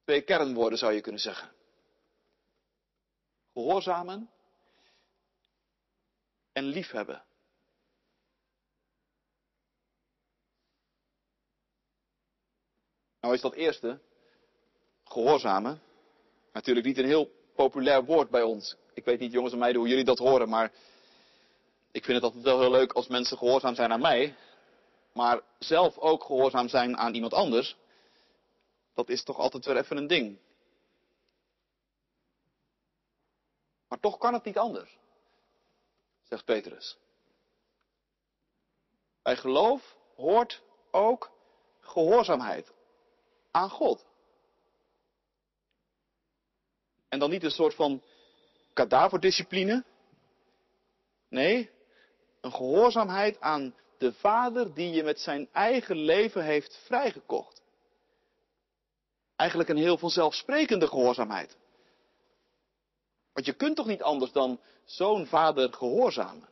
Twee 0.05 0.23
kernwoorden 0.23 0.79
zou 0.79 0.93
je 0.93 1.01
kunnen 1.01 1.21
zeggen. 1.21 1.61
Gehoorzamen 3.53 4.31
en 6.53 6.65
liefhebben. 6.65 7.25
Nou 13.21 13.35
is 13.35 13.41
dat 13.41 13.55
eerste, 13.55 14.01
gehoorzamen, 15.05 15.83
natuurlijk 16.53 16.87
niet 16.87 16.99
een 16.99 17.05
heel 17.05 17.31
populair 17.55 18.05
woord 18.05 18.31
bij 18.31 18.43
ons. 18.43 18.77
Ik 18.95 19.05
weet 19.05 19.21
niet, 19.21 19.33
jongens 19.33 19.53
en 19.53 19.59
meiden, 19.59 19.81
hoe 19.81 19.91
jullie 19.91 20.05
dat 20.05 20.19
horen, 20.19 20.49
maar 20.49 20.73
ik 21.91 22.05
vind 22.05 22.17
het 22.17 22.23
altijd 22.23 22.45
wel 22.45 22.61
heel 22.61 22.71
leuk 22.71 22.93
als 22.93 23.07
mensen 23.07 23.39
gehoorzaam 23.39 23.75
zijn 23.75 23.93
aan 23.93 24.01
mij 24.01 24.37
maar 25.13 25.41
zelf 25.59 25.99
ook 25.99 26.25
gehoorzaam 26.25 26.69
zijn 26.69 26.97
aan 26.97 27.15
iemand 27.15 27.35
anders, 27.35 27.77
dat 28.95 29.09
is 29.09 29.25
toch 29.25 29.39
altijd 29.39 29.65
weer 29.65 29.77
even 29.77 29.97
een 29.97 30.07
ding. 30.07 30.39
Maar 33.93 34.01
toch 34.01 34.19
kan 34.19 34.33
het 34.33 34.45
niet 34.45 34.59
anders, 34.59 34.99
zegt 36.23 36.45
Petrus. 36.45 36.99
Bij 39.23 39.37
geloof 39.37 39.97
hoort 40.17 40.63
ook 40.91 41.31
gehoorzaamheid 41.81 42.73
aan 43.51 43.71
God. 43.71 44.05
En 47.09 47.19
dan 47.19 47.31
niet 47.31 47.45
een 47.45 47.51
soort 47.51 47.75
van 47.75 48.03
kadaverdiscipline. 48.73 49.85
Nee, 51.29 51.71
een 52.41 52.53
gehoorzaamheid 52.53 53.41
aan 53.41 53.75
de 53.99 54.13
Vader 54.13 54.75
die 54.75 54.91
je 54.91 55.03
met 55.03 55.21
zijn 55.21 55.49
eigen 55.53 55.97
leven 55.97 56.45
heeft 56.45 56.77
vrijgekocht. 56.85 57.63
Eigenlijk 59.37 59.69
een 59.71 59.77
heel 59.77 59.99
vanzelfsprekende 59.99 60.87
gehoorzaamheid. 60.87 61.61
Want 63.33 63.47
je 63.47 63.53
kunt 63.53 63.77
toch 63.77 63.87
niet 63.87 64.03
anders 64.03 64.33
dan 64.33 64.61
zo'n 64.85 65.27
vader 65.27 65.73
gehoorzamen. 65.73 66.49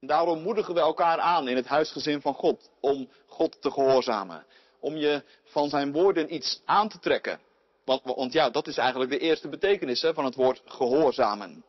Daarom 0.00 0.42
moedigen 0.42 0.74
we 0.74 0.80
elkaar 0.80 1.18
aan 1.18 1.48
in 1.48 1.56
het 1.56 1.66
huisgezin 1.66 2.20
van 2.20 2.34
God 2.34 2.70
om 2.80 3.08
God 3.26 3.62
te 3.62 3.70
gehoorzamen. 3.70 4.46
Om 4.80 4.96
je 4.96 5.22
van 5.44 5.68
zijn 5.68 5.92
woorden 5.92 6.34
iets 6.34 6.62
aan 6.64 6.88
te 6.88 6.98
trekken. 6.98 7.40
Want, 7.84 8.32
ja, 8.32 8.50
dat 8.50 8.66
is 8.66 8.76
eigenlijk 8.76 9.10
de 9.10 9.18
eerste 9.18 9.48
betekenis 9.48 10.02
hè, 10.02 10.14
van 10.14 10.24
het 10.24 10.34
woord 10.34 10.62
gehoorzamen. 10.64 11.64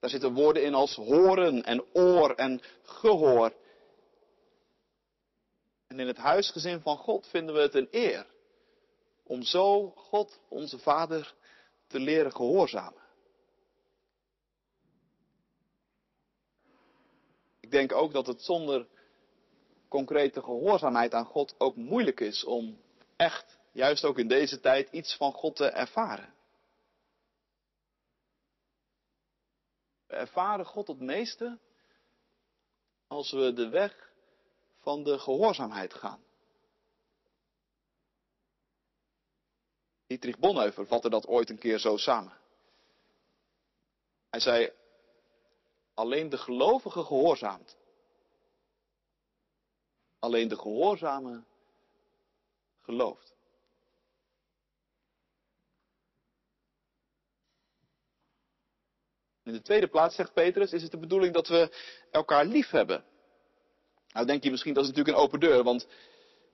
Daar 0.00 0.10
zitten 0.10 0.32
woorden 0.32 0.64
in 0.64 0.74
als 0.74 0.94
horen 0.94 1.64
en 1.64 1.84
oor 1.92 2.34
en 2.34 2.60
gehoor. 2.82 3.52
En 5.86 6.00
in 6.00 6.06
het 6.06 6.16
huisgezin 6.16 6.80
van 6.80 6.96
God 6.96 7.26
vinden 7.26 7.54
we 7.54 7.60
het 7.60 7.74
een 7.74 7.88
eer 7.90 8.26
om 9.30 9.42
zo 9.42 9.90
God, 9.90 10.40
onze 10.48 10.78
Vader, 10.78 11.34
te 11.86 11.98
leren 11.98 12.32
gehoorzamen. 12.32 13.02
Ik 17.60 17.70
denk 17.70 17.92
ook 17.92 18.12
dat 18.12 18.26
het 18.26 18.42
zonder 18.42 18.88
concrete 19.88 20.42
gehoorzaamheid 20.42 21.14
aan 21.14 21.24
God 21.24 21.54
ook 21.58 21.76
moeilijk 21.76 22.20
is 22.20 22.44
om 22.44 22.80
echt, 23.16 23.58
juist 23.72 24.04
ook 24.04 24.18
in 24.18 24.28
deze 24.28 24.60
tijd, 24.60 24.90
iets 24.90 25.16
van 25.16 25.32
God 25.32 25.56
te 25.56 25.66
ervaren. 25.66 26.34
We 30.06 30.14
ervaren 30.14 30.66
God 30.66 30.86
het 30.86 31.00
meeste 31.00 31.58
als 33.06 33.32
we 33.32 33.52
de 33.52 33.68
weg 33.68 34.12
van 34.80 35.04
de 35.04 35.18
gehoorzaamheid 35.18 35.94
gaan. 35.94 36.28
Dietrich 40.10 40.38
Bonhoeffer 40.38 40.86
vatte 40.86 41.10
dat 41.10 41.26
ooit 41.26 41.50
een 41.50 41.58
keer 41.58 41.78
zo 41.78 41.96
samen. 41.96 42.32
Hij 44.30 44.40
zei, 44.40 44.72
alleen 45.94 46.28
de 46.28 46.38
gelovige 46.38 47.04
gehoorzaamt. 47.04 47.76
Alleen 50.18 50.48
de 50.48 50.56
gehoorzame 50.56 51.44
gelooft. 52.80 53.34
In 59.42 59.52
de 59.52 59.62
tweede 59.62 59.88
plaats, 59.88 60.14
zegt 60.14 60.32
Petrus, 60.32 60.72
is 60.72 60.82
het 60.82 60.90
de 60.90 60.98
bedoeling 60.98 61.34
dat 61.34 61.48
we 61.48 61.76
elkaar 62.10 62.44
lief 62.44 62.70
hebben. 62.70 63.04
Nou 64.08 64.26
denk 64.26 64.42
je 64.42 64.50
misschien, 64.50 64.74
dat 64.74 64.82
is 64.82 64.88
natuurlijk 64.88 65.16
een 65.16 65.24
open 65.24 65.40
deur, 65.40 65.62
want 65.62 65.86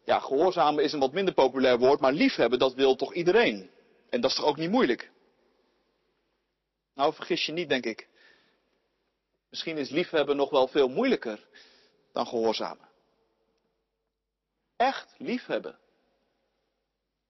ja, 0.06 0.18
gehoorzamen 0.20 0.84
is 0.84 0.92
een 0.92 1.00
wat 1.00 1.12
minder 1.12 1.34
populair 1.34 1.78
woord, 1.78 2.00
maar 2.00 2.12
liefhebben, 2.12 2.58
dat 2.58 2.74
wil 2.74 2.96
toch 2.96 3.14
iedereen? 3.14 3.70
En 4.10 4.20
dat 4.20 4.30
is 4.30 4.36
toch 4.36 4.46
ook 4.46 4.56
niet 4.56 4.70
moeilijk? 4.70 5.10
Nou, 6.94 7.14
vergis 7.14 7.46
je 7.46 7.52
niet, 7.52 7.68
denk 7.68 7.84
ik. 7.84 8.08
Misschien 9.50 9.76
is 9.76 9.90
liefhebben 9.90 10.36
nog 10.36 10.50
wel 10.50 10.68
veel 10.68 10.88
moeilijker 10.88 11.48
dan 12.12 12.26
gehoorzamen. 12.26 12.88
Echt 14.76 15.14
liefhebben. 15.18 15.78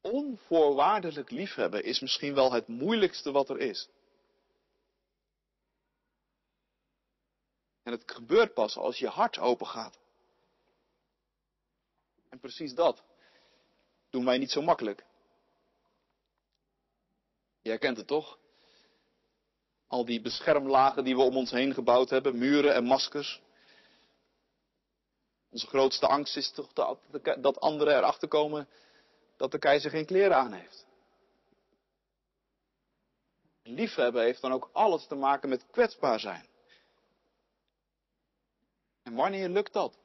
Onvoorwaardelijk 0.00 1.30
liefhebben 1.30 1.84
is 1.84 2.00
misschien 2.00 2.34
wel 2.34 2.52
het 2.52 2.66
moeilijkste 2.68 3.30
wat 3.30 3.48
er 3.48 3.58
is. 3.58 3.88
En 7.82 7.92
het 7.92 8.02
gebeurt 8.06 8.54
pas 8.54 8.76
als 8.76 8.98
je 8.98 9.08
hart 9.08 9.38
open 9.38 9.66
gaat. 9.66 9.98
Precies 12.40 12.74
dat 12.74 13.02
doen 14.10 14.24
wij 14.24 14.38
niet 14.38 14.50
zo 14.50 14.62
makkelijk. 14.62 15.04
Je 17.62 17.68
herkent 17.68 17.96
het 17.96 18.06
toch? 18.06 18.38
Al 19.86 20.04
die 20.04 20.20
beschermlagen 20.20 21.04
die 21.04 21.16
we 21.16 21.22
om 21.22 21.36
ons 21.36 21.50
heen 21.50 21.74
gebouwd 21.74 22.10
hebben, 22.10 22.38
muren 22.38 22.74
en 22.74 22.84
maskers. 22.84 23.42
Onze 25.50 25.66
grootste 25.66 26.06
angst 26.06 26.36
is 26.36 26.50
toch 26.50 26.72
dat 27.40 27.60
anderen 27.60 27.96
erachter 27.96 28.28
komen 28.28 28.68
dat 29.36 29.50
de 29.50 29.58
keizer 29.58 29.90
geen 29.90 30.06
kleren 30.06 30.36
aan 30.36 30.52
heeft. 30.52 30.86
Liefhebben 33.62 34.22
heeft 34.22 34.40
dan 34.40 34.52
ook 34.52 34.70
alles 34.72 35.06
te 35.06 35.14
maken 35.14 35.48
met 35.48 35.66
kwetsbaar 35.70 36.20
zijn. 36.20 36.46
En 39.02 39.14
wanneer 39.14 39.48
lukt 39.48 39.72
dat? 39.72 39.98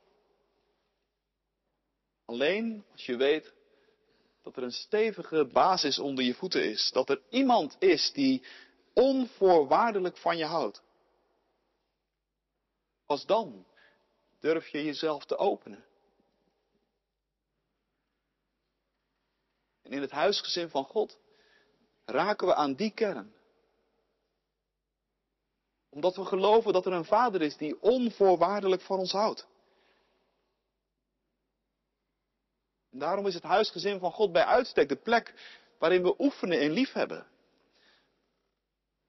Alleen 2.31 2.85
als 2.91 3.05
je 3.05 3.15
weet 3.15 3.53
dat 4.41 4.57
er 4.57 4.63
een 4.63 4.71
stevige 4.71 5.45
basis 5.45 5.99
onder 5.99 6.23
je 6.23 6.33
voeten 6.33 6.69
is. 6.69 6.91
Dat 6.91 7.09
er 7.09 7.21
iemand 7.29 7.75
is 7.79 8.11
die 8.13 8.43
onvoorwaardelijk 8.93 10.17
van 10.17 10.37
je 10.37 10.45
houdt. 10.45 10.81
Pas 13.05 13.25
dan 13.25 13.65
durf 14.39 14.67
je 14.67 14.83
jezelf 14.83 15.25
te 15.25 15.37
openen. 15.37 15.83
En 19.81 19.91
in 19.91 20.01
het 20.01 20.11
huisgezin 20.11 20.69
van 20.69 20.83
God 20.83 21.19
raken 22.05 22.47
we 22.47 22.55
aan 22.55 22.73
die 22.73 22.91
kern. 22.91 23.33
Omdat 25.89 26.15
we 26.15 26.25
geloven 26.25 26.73
dat 26.73 26.85
er 26.85 26.93
een 26.93 27.05
vader 27.05 27.41
is 27.41 27.57
die 27.57 27.81
onvoorwaardelijk 27.81 28.81
van 28.81 28.99
ons 28.99 29.11
houdt. 29.11 29.49
Daarom 32.91 33.27
is 33.27 33.33
het 33.33 33.43
huisgezin 33.43 33.99
van 33.99 34.11
God 34.11 34.31
bij 34.31 34.45
uitstek 34.45 34.89
de 34.89 34.95
plek 34.95 35.33
waarin 35.77 36.03
we 36.03 36.15
oefenen 36.19 36.61
in 36.61 36.71
liefhebben. 36.71 37.27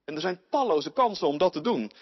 En 0.05 0.15
er 0.15 0.21
zijn 0.21 0.41
talloze 0.49 0.93
kansen 0.93 1.27
om 1.27 1.39
dat 1.39 1.53
te 1.53 1.61
doen. 1.61 1.93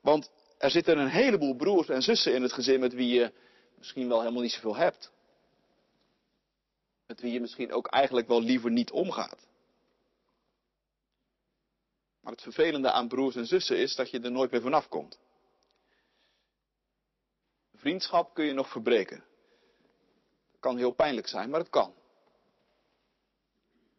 Want 0.00 0.30
er 0.58 0.70
zitten 0.70 0.98
een 0.98 1.08
heleboel 1.08 1.54
broers 1.54 1.88
en 1.88 2.02
zussen 2.02 2.34
in 2.34 2.42
het 2.42 2.52
gezin 2.52 2.80
met 2.80 2.92
wie 2.92 3.14
je 3.14 3.32
misschien 3.78 4.08
wel 4.08 4.20
helemaal 4.20 4.42
niet 4.42 4.52
zoveel 4.52 4.76
hebt. 4.76 5.12
Met 7.06 7.20
wie 7.20 7.32
je 7.32 7.40
misschien 7.40 7.72
ook 7.72 7.86
eigenlijk 7.86 8.28
wel 8.28 8.42
liever 8.42 8.70
niet 8.70 8.90
omgaat. 8.90 9.46
Maar 12.20 12.32
het 12.32 12.42
vervelende 12.42 12.90
aan 12.90 13.08
broers 13.08 13.36
en 13.36 13.46
zussen 13.46 13.78
is 13.78 13.94
dat 13.94 14.10
je 14.10 14.20
er 14.20 14.30
nooit 14.30 14.50
meer 14.50 14.60
vanaf 14.60 14.88
komt. 14.88 15.18
Vriendschap 17.74 18.34
kun 18.34 18.44
je 18.44 18.52
nog 18.52 18.68
verbreken 18.68 19.24
kan 20.66 20.76
heel 20.76 20.92
pijnlijk 20.92 21.26
zijn, 21.26 21.50
maar 21.50 21.60
het 21.60 21.70
kan. 21.70 21.94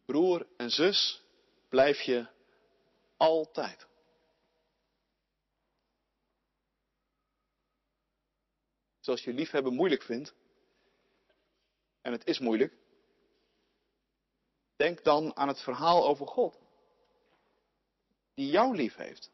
Broer 0.04 0.46
en 0.56 0.70
zus 0.70 1.22
blijf 1.68 2.00
je 2.00 2.26
altijd. 3.16 3.86
Zoals 9.00 9.24
je 9.24 9.32
liefhebben 9.32 9.74
moeilijk 9.74 10.02
vindt, 10.02 10.34
en 12.00 12.12
het 12.12 12.26
is 12.26 12.38
moeilijk, 12.38 12.74
denk 14.76 15.04
dan 15.04 15.36
aan 15.36 15.48
het 15.48 15.60
verhaal 15.60 16.06
over 16.06 16.26
God, 16.26 16.58
die 18.34 18.50
jou 18.50 18.76
lief 18.76 18.94
heeft. 18.94 19.30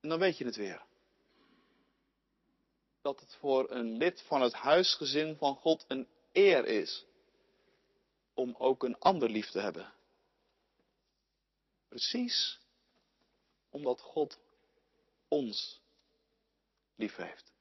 En 0.00 0.08
dan 0.08 0.18
weet 0.18 0.38
je 0.38 0.44
het 0.44 0.56
weer 0.56 0.85
dat 3.06 3.20
het 3.20 3.34
voor 3.34 3.70
een 3.70 3.96
lid 3.96 4.22
van 4.22 4.42
het 4.42 4.52
huisgezin 4.52 5.36
van 5.36 5.56
God 5.56 5.84
een 5.88 6.08
eer 6.32 6.66
is 6.66 7.04
om 8.34 8.54
ook 8.58 8.82
een 8.82 8.98
ander 8.98 9.30
lief 9.30 9.50
te 9.50 9.60
hebben. 9.60 9.92
Precies 11.88 12.60
omdat 13.70 14.00
God 14.00 14.38
ons 15.28 15.80
lief 16.94 17.16
heeft. 17.16 17.52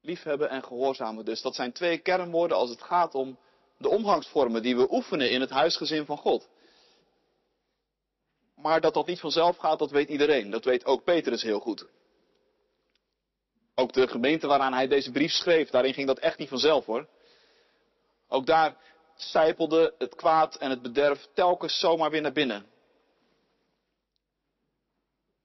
Liefhebben 0.00 0.50
en 0.50 0.64
gehoorzamen 0.64 1.24
dus. 1.24 1.42
Dat 1.42 1.54
zijn 1.54 1.72
twee 1.72 1.98
kernwoorden 1.98 2.56
als 2.56 2.70
het 2.70 2.82
gaat 2.82 3.14
om 3.14 3.38
de 3.76 3.88
omgangsvormen 3.88 4.62
die 4.62 4.76
we 4.76 4.92
oefenen 4.92 5.30
in 5.30 5.40
het 5.40 5.50
huisgezin 5.50 6.06
van 6.06 6.18
God. 6.18 6.48
Maar 8.62 8.80
dat 8.80 8.94
dat 8.94 9.06
niet 9.06 9.20
vanzelf 9.20 9.56
gaat, 9.56 9.78
dat 9.78 9.90
weet 9.90 10.08
iedereen. 10.08 10.50
Dat 10.50 10.64
weet 10.64 10.84
ook 10.84 11.04
Petrus 11.04 11.42
heel 11.42 11.60
goed. 11.60 11.86
Ook 13.74 13.92
de 13.92 14.08
gemeente 14.08 14.46
waaraan 14.46 14.72
hij 14.72 14.88
deze 14.88 15.10
brief 15.10 15.32
schreef, 15.32 15.70
daarin 15.70 15.94
ging 15.94 16.06
dat 16.06 16.18
echt 16.18 16.38
niet 16.38 16.48
vanzelf 16.48 16.86
hoor. 16.86 17.08
Ook 18.28 18.46
daar 18.46 18.76
sijpelde 19.16 19.94
het 19.98 20.14
kwaad 20.14 20.56
en 20.56 20.70
het 20.70 20.82
bederf 20.82 21.28
telkens 21.34 21.78
zomaar 21.78 22.10
weer 22.10 22.20
naar 22.20 22.32
binnen. 22.32 22.66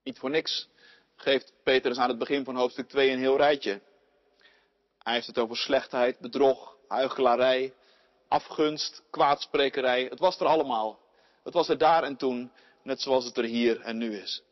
Niet 0.03 0.19
voor 0.19 0.29
niks 0.29 0.69
geeft 1.15 1.53
Petrus 1.63 1.97
aan 1.97 2.09
het 2.09 2.17
begin 2.17 2.43
van 2.43 2.55
hoofdstuk 2.55 2.89
2 2.89 3.11
een 3.11 3.19
heel 3.19 3.37
rijtje. 3.37 3.81
Hij 4.99 5.13
heeft 5.13 5.27
het 5.27 5.37
over 5.37 5.57
slechtheid, 5.57 6.19
bedrog, 6.19 6.77
huichelarij, 6.87 7.73
afgunst, 8.27 9.03
kwaadsprekerij. 9.09 10.03
Het 10.03 10.19
was 10.19 10.39
er 10.39 10.45
allemaal. 10.45 10.99
Het 11.43 11.53
was 11.53 11.69
er 11.69 11.77
daar 11.77 12.03
en 12.03 12.15
toen, 12.15 12.51
net 12.85 13.01
zoals 13.01 13.25
het 13.25 13.37
er 13.37 13.43
hier 13.43 13.81
en 13.81 13.97
nu 13.97 14.17
is. 14.17 14.43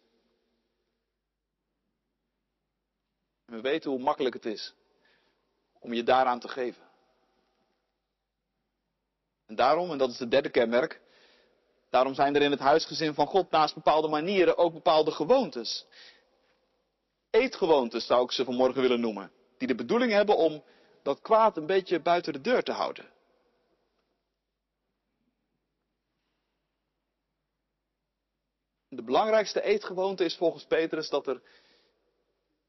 En 3.45 3.55
we 3.55 3.61
weten 3.61 3.91
hoe 3.91 3.99
makkelijk 3.99 4.35
het 4.35 4.45
is 4.45 4.73
om 5.79 5.93
je 5.93 6.03
daaraan 6.03 6.39
te 6.39 6.47
geven. 6.47 6.83
En 9.45 9.55
daarom, 9.55 9.91
en 9.91 9.97
dat 9.97 10.09
is 10.09 10.19
het 10.19 10.31
derde 10.31 10.49
kenmerk, 10.49 11.01
daarom 11.89 12.13
zijn 12.13 12.35
er 12.35 12.41
in 12.41 12.51
het 12.51 12.59
huisgezin 12.59 13.13
van 13.13 13.27
God 13.27 13.51
naast 13.51 13.73
bepaalde 13.73 14.07
manieren 14.07 14.57
ook 14.57 14.73
bepaalde 14.73 15.11
gewoontes. 15.11 15.85
Eetgewoontes 17.29 18.05
zou 18.05 18.23
ik 18.23 18.31
ze 18.31 18.43
vanmorgen 18.43 18.81
willen 18.81 18.99
noemen. 18.99 19.31
Die 19.57 19.67
de 19.67 19.75
bedoeling 19.75 20.11
hebben 20.11 20.37
om 20.37 20.63
dat 21.03 21.21
kwaad 21.21 21.57
een 21.57 21.65
beetje 21.65 21.99
buiten 21.99 22.33
de 22.33 22.41
deur 22.41 22.63
te 22.63 22.71
houden. 22.71 23.12
De 28.95 29.03
belangrijkste 29.03 29.62
eetgewoonte 29.62 30.23
is 30.23 30.36
volgens 30.36 30.65
Petrus 30.65 31.10
dat 31.10 31.27
er 31.27 31.41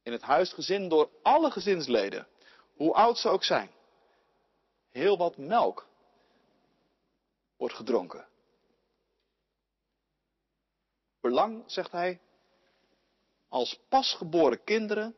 in 0.03 0.13
het 0.13 0.23
huisgezin 0.23 0.89
door 0.89 1.11
alle 1.23 1.51
gezinsleden, 1.51 2.27
hoe 2.75 2.95
oud 2.95 3.19
ze 3.19 3.29
ook 3.29 3.45
zijn, 3.45 3.71
heel 4.91 5.17
wat 5.17 5.37
melk 5.37 5.87
wordt 7.57 7.75
gedronken. 7.75 8.27
Belang, 11.21 11.63
zegt 11.67 11.93
hij, 11.93 12.21
als 13.49 13.81
pasgeboren 13.89 14.65
kinderen 14.65 15.17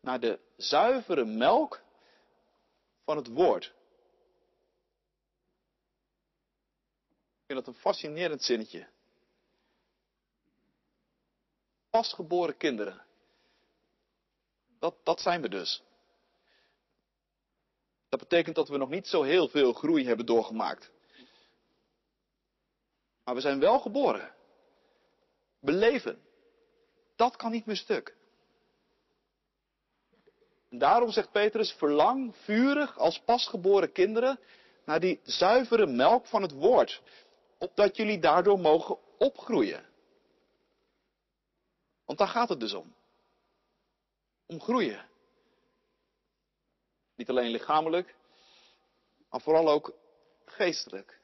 naar 0.00 0.20
de 0.20 0.38
zuivere 0.56 1.24
melk 1.24 1.82
van 3.04 3.16
het 3.16 3.28
woord. 3.28 3.64
Ik 7.40 7.50
vind 7.50 7.64
dat 7.64 7.74
een 7.74 7.80
fascinerend 7.80 8.42
zinnetje. 8.42 8.93
Pasgeboren 11.94 12.56
kinderen. 12.56 13.02
Dat, 14.78 14.94
dat 15.02 15.20
zijn 15.20 15.42
we 15.42 15.48
dus. 15.48 15.82
Dat 18.08 18.20
betekent 18.20 18.54
dat 18.54 18.68
we 18.68 18.76
nog 18.76 18.88
niet 18.88 19.06
zo 19.06 19.22
heel 19.22 19.48
veel 19.48 19.72
groei 19.72 20.06
hebben 20.06 20.26
doorgemaakt. 20.26 20.90
Maar 23.24 23.34
we 23.34 23.40
zijn 23.40 23.60
wel 23.60 23.78
geboren. 23.78 24.34
Beleven. 25.60 26.22
Dat 27.16 27.36
kan 27.36 27.50
niet 27.50 27.66
meer 27.66 27.76
stuk. 27.76 28.16
En 30.70 30.78
daarom 30.78 31.10
zegt 31.10 31.32
Petrus, 31.32 31.72
verlang 31.72 32.36
vurig 32.36 32.98
als 32.98 33.20
pasgeboren 33.20 33.92
kinderen 33.92 34.38
naar 34.84 35.00
die 35.00 35.20
zuivere 35.22 35.86
melk 35.86 36.26
van 36.26 36.42
het 36.42 36.52
woord, 36.52 37.02
opdat 37.58 37.96
jullie 37.96 38.18
daardoor 38.18 38.58
mogen 38.58 38.98
opgroeien. 39.18 39.92
Want 42.04 42.18
daar 42.18 42.28
gaat 42.28 42.48
het 42.48 42.60
dus 42.60 42.72
om. 42.72 42.94
Om 44.46 44.60
groeien. 44.60 45.06
Niet 47.14 47.28
alleen 47.28 47.50
lichamelijk, 47.50 48.14
maar 49.30 49.40
vooral 49.40 49.68
ook 49.68 49.92
geestelijk. 50.44 51.20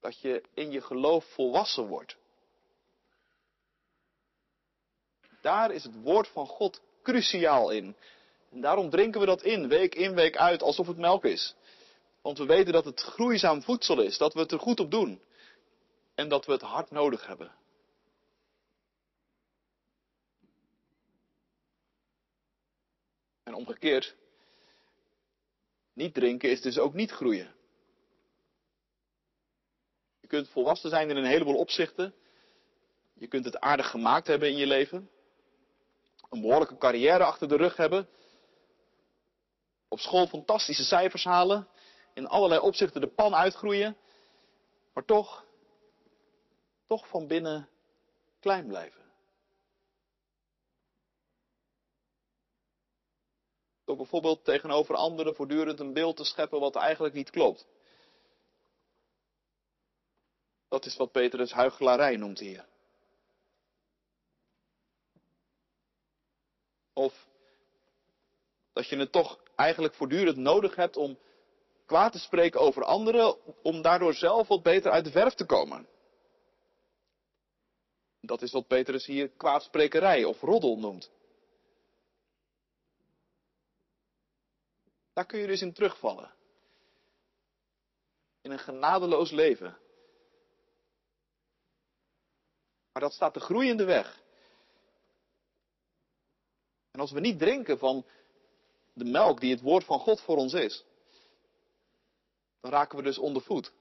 Dat 0.00 0.20
je 0.20 0.42
in 0.54 0.70
je 0.70 0.80
geloof 0.80 1.24
volwassen 1.24 1.86
wordt. 1.86 2.16
Daar 5.40 5.70
is 5.70 5.82
het 5.82 6.02
woord 6.02 6.28
van 6.28 6.46
God 6.46 6.80
cruciaal 7.02 7.70
in. 7.70 7.96
En 8.50 8.60
daarom 8.60 8.90
drinken 8.90 9.20
we 9.20 9.26
dat 9.26 9.42
in, 9.42 9.68
week 9.68 9.94
in, 9.94 10.14
week 10.14 10.36
uit, 10.36 10.62
alsof 10.62 10.86
het 10.86 10.96
melk 10.96 11.24
is. 11.24 11.54
Want 12.20 12.38
we 12.38 12.46
weten 12.46 12.72
dat 12.72 12.84
het 12.84 13.00
groeizaam 13.00 13.62
voedsel 13.62 14.00
is, 14.00 14.18
dat 14.18 14.34
we 14.34 14.40
het 14.40 14.52
er 14.52 14.58
goed 14.58 14.80
op 14.80 14.90
doen. 14.90 15.22
En 16.14 16.28
dat 16.28 16.46
we 16.46 16.52
het 16.52 16.62
hard 16.62 16.90
nodig 16.90 17.26
hebben. 17.26 17.52
En 23.48 23.54
omgekeerd, 23.54 24.16
niet 25.92 26.14
drinken 26.14 26.50
is 26.50 26.60
dus 26.60 26.78
ook 26.78 26.94
niet 26.94 27.10
groeien. 27.10 27.54
Je 30.20 30.26
kunt 30.26 30.48
volwassen 30.48 30.90
zijn 30.90 31.10
in 31.10 31.16
een 31.16 31.24
heleboel 31.24 31.56
opzichten. 31.56 32.14
Je 33.14 33.26
kunt 33.26 33.44
het 33.44 33.60
aardig 33.60 33.90
gemaakt 33.90 34.26
hebben 34.26 34.48
in 34.48 34.56
je 34.56 34.66
leven 34.66 35.10
een 36.30 36.40
behoorlijke 36.40 36.78
carrière 36.78 37.24
achter 37.24 37.48
de 37.48 37.56
rug 37.56 37.76
hebben, 37.76 38.08
op 39.88 39.98
school 39.98 40.26
fantastische 40.26 40.84
cijfers 40.84 41.24
halen, 41.24 41.68
in 42.14 42.26
allerlei 42.26 42.60
opzichten 42.60 43.00
de 43.00 43.06
pan 43.06 43.34
uitgroeien, 43.34 43.96
maar 44.92 45.04
toch, 45.04 45.44
toch 46.86 47.08
van 47.08 47.26
binnen 47.26 47.68
klein 48.40 48.66
blijven. 48.66 48.97
Door 53.88 53.96
bijvoorbeeld 53.96 54.44
tegenover 54.44 54.94
anderen 54.94 55.34
voortdurend 55.34 55.80
een 55.80 55.92
beeld 55.92 56.16
te 56.16 56.24
scheppen 56.24 56.60
wat 56.60 56.76
eigenlijk 56.76 57.14
niet 57.14 57.30
klopt. 57.30 57.66
Dat 60.68 60.86
is 60.86 60.96
wat 60.96 61.12
Petrus 61.12 61.52
huichelarij 61.52 62.16
noemt 62.16 62.38
hier. 62.38 62.66
Of 66.92 67.26
dat 68.72 68.88
je 68.88 68.96
het 68.96 69.12
toch 69.12 69.38
eigenlijk 69.56 69.94
voortdurend 69.94 70.36
nodig 70.36 70.74
hebt 70.74 70.96
om 70.96 71.18
kwaad 71.86 72.12
te 72.12 72.18
spreken 72.18 72.60
over 72.60 72.84
anderen, 72.84 73.36
om 73.62 73.82
daardoor 73.82 74.14
zelf 74.14 74.48
wat 74.48 74.62
beter 74.62 74.90
uit 74.90 75.04
de 75.04 75.10
verf 75.10 75.34
te 75.34 75.46
komen. 75.46 75.88
Dat 78.20 78.42
is 78.42 78.52
wat 78.52 78.66
Petrus 78.66 79.06
hier 79.06 79.28
kwaadsprekerij 79.28 80.24
of 80.24 80.40
roddel 80.40 80.78
noemt. 80.78 81.10
Daar 85.18 85.26
kun 85.26 85.38
je 85.38 85.46
dus 85.46 85.62
in 85.62 85.72
terugvallen. 85.72 86.34
In 88.40 88.50
een 88.50 88.58
genadeloos 88.58 89.30
leven. 89.30 89.78
Maar 92.92 93.02
dat 93.02 93.12
staat 93.12 93.34
de 93.34 93.40
groeiende 93.40 93.84
weg. 93.84 94.22
En 96.90 97.00
als 97.00 97.10
we 97.10 97.20
niet 97.20 97.38
drinken 97.38 97.78
van 97.78 98.06
de 98.92 99.04
melk 99.04 99.40
die 99.40 99.50
het 99.50 99.60
woord 99.60 99.84
van 99.84 99.98
God 99.98 100.20
voor 100.20 100.36
ons 100.36 100.52
is, 100.52 100.84
dan 102.60 102.70
raken 102.70 102.98
we 102.98 103.04
dus 103.04 103.18
onder 103.18 103.42
voet. 103.42 103.72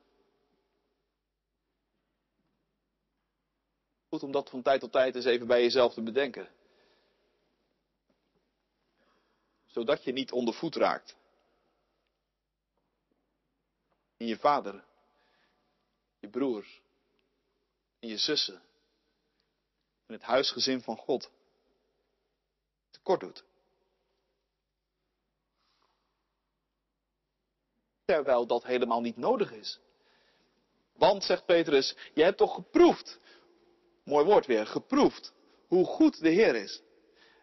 Goed 4.09 4.23
om 4.23 4.31
dat 4.31 4.49
van 4.49 4.61
tijd 4.61 4.79
tot 4.79 4.91
tijd 4.91 5.15
eens 5.15 5.25
even 5.25 5.47
bij 5.47 5.61
jezelf 5.61 5.93
te 5.93 6.01
bedenken. 6.01 6.49
Zodat 9.65 10.03
je 10.03 10.11
niet 10.11 10.31
onder 10.31 10.53
voet 10.53 10.75
raakt. 10.75 11.15
In 14.17 14.27
je 14.27 14.37
vader, 14.37 14.83
je 16.19 16.29
broers, 16.29 16.81
in 17.99 18.09
je 18.09 18.17
zussen, 18.17 18.61
in 20.07 20.13
het 20.13 20.23
huisgezin 20.23 20.81
van 20.81 20.97
God 20.97 21.29
tekort 22.89 23.19
doet. 23.19 23.43
Terwijl 28.05 28.47
dat 28.47 28.63
helemaal 28.63 29.01
niet 29.01 29.17
nodig 29.17 29.51
is. 29.51 29.79
Want, 30.93 31.23
zegt 31.23 31.45
Petrus, 31.45 31.95
je 32.13 32.23
hebt 32.23 32.37
toch 32.37 32.53
geproefd, 32.53 33.19
mooi 34.03 34.25
woord 34.25 34.45
weer, 34.45 34.67
geproefd, 34.67 35.33
hoe 35.67 35.85
goed 35.85 36.19
de 36.19 36.29
Heer 36.29 36.55
is. 36.55 36.81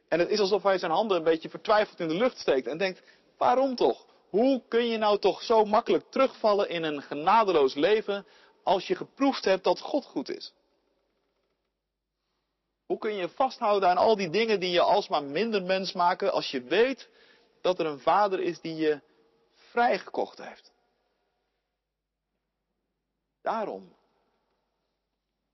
En 0.08 0.18
het 0.18 0.28
is 0.28 0.40
alsof 0.40 0.62
hij 0.62 0.78
zijn 0.78 0.90
handen 0.90 1.16
een 1.16 1.24
beetje 1.24 1.48
vertwijfeld 1.48 2.00
in 2.00 2.08
de 2.08 2.14
lucht 2.14 2.38
steekt 2.38 2.66
en 2.66 2.78
denkt, 2.78 3.02
waarom 3.37 3.76
toch? 3.76 4.06
Hoe 4.35 4.62
kun 4.68 4.87
je 4.87 4.99
nou 4.99 5.18
toch 5.18 5.42
zo 5.42 5.64
makkelijk 5.64 6.11
terugvallen 6.11 6.68
in 6.68 6.83
een 6.83 7.03
genadeloos 7.03 7.75
leven 7.75 8.27
als 8.62 8.87
je 8.87 8.94
geproefd 8.94 9.44
hebt 9.44 9.64
dat 9.64 9.81
God 9.81 10.05
goed 10.05 10.29
is? 10.29 10.53
Hoe 12.87 12.99
kun 12.99 13.14
je 13.14 13.29
vasthouden 13.29 13.88
aan 13.88 13.97
al 13.97 14.16
die 14.16 14.31
dingen 14.31 14.61
die 14.61 14.70
je 14.70 14.81
alsmaar 14.81 15.23
minder 15.23 15.62
mens 15.62 15.92
maken 15.92 16.33
als 16.33 16.51
je 16.51 16.62
weet 16.62 17.09
dat 17.61 17.79
er 17.79 17.87
een 17.87 18.01
vader 18.01 18.40
is 18.40 18.61
die 18.61 18.75
je 18.75 19.01
vrijgekocht 19.55 20.38
heeft? 20.38 20.73
Daarom 23.42 23.97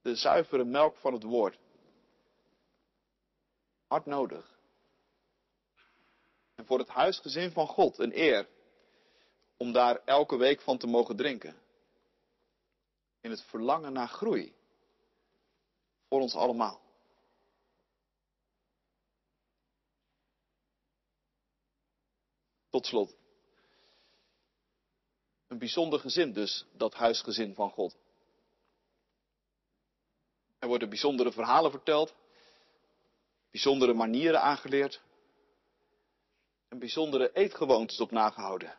de 0.02 0.14
zuivere 0.14 0.64
melk 0.64 0.96
van 0.96 1.12
het 1.12 1.22
woord. 1.22 1.58
Hard 3.86 4.06
nodig. 4.06 4.58
En 6.54 6.66
voor 6.66 6.78
het 6.78 6.88
huisgezin 6.88 7.50
van 7.50 7.66
God 7.66 7.98
een 7.98 8.18
eer 8.18 8.48
om 9.60 9.72
daar 9.72 10.04
elke 10.04 10.36
week 10.36 10.60
van 10.60 10.78
te 10.78 10.86
mogen 10.86 11.16
drinken. 11.16 11.56
In 13.20 13.30
het 13.30 13.42
verlangen 13.42 13.92
naar 13.92 14.08
groei. 14.08 14.54
Voor 16.08 16.20
ons 16.20 16.34
allemaal. 16.34 16.80
Tot 22.70 22.86
slot. 22.86 23.14
Een 25.48 25.58
bijzonder 25.58 26.00
gezin 26.00 26.32
dus, 26.32 26.66
dat 26.72 26.94
huisgezin 26.94 27.54
van 27.54 27.70
God. 27.70 27.96
Er 30.58 30.68
worden 30.68 30.88
bijzondere 30.88 31.32
verhalen 31.32 31.70
verteld, 31.70 32.14
bijzondere 33.50 33.94
manieren 33.94 34.42
aangeleerd 34.42 35.00
en 36.68 36.78
bijzondere 36.78 37.32
eetgewoontes 37.32 38.00
op 38.00 38.10
nagehouden. 38.10 38.78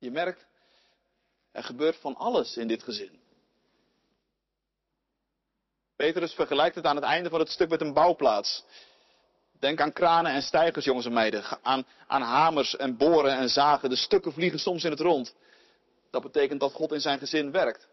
Je 0.00 0.10
merkt, 0.10 0.46
er 1.52 1.64
gebeurt 1.64 1.96
van 1.96 2.16
alles 2.16 2.56
in 2.56 2.68
dit 2.68 2.82
gezin. 2.82 3.20
Petrus 5.96 6.32
vergelijkt 6.32 6.74
het 6.74 6.84
aan 6.84 6.96
het 6.96 7.04
einde 7.04 7.28
van 7.28 7.40
het 7.40 7.48
stuk 7.48 7.68
met 7.68 7.80
een 7.80 7.92
bouwplaats. 7.92 8.64
Denk 9.58 9.80
aan 9.80 9.92
kranen 9.92 10.32
en 10.32 10.42
stijgers, 10.42 10.84
jongens 10.84 11.06
en 11.06 11.12
meiden. 11.12 11.44
Aan, 11.62 11.86
aan 12.06 12.22
hamers 12.22 12.76
en 12.76 12.96
boren 12.96 13.36
en 13.36 13.48
zagen. 13.48 13.90
De 13.90 13.96
stukken 13.96 14.32
vliegen 14.32 14.58
soms 14.58 14.84
in 14.84 14.90
het 14.90 15.00
rond. 15.00 15.34
Dat 16.10 16.22
betekent 16.22 16.60
dat 16.60 16.72
God 16.72 16.92
in 16.92 17.00
zijn 17.00 17.18
gezin 17.18 17.50
werkt. 17.50 17.88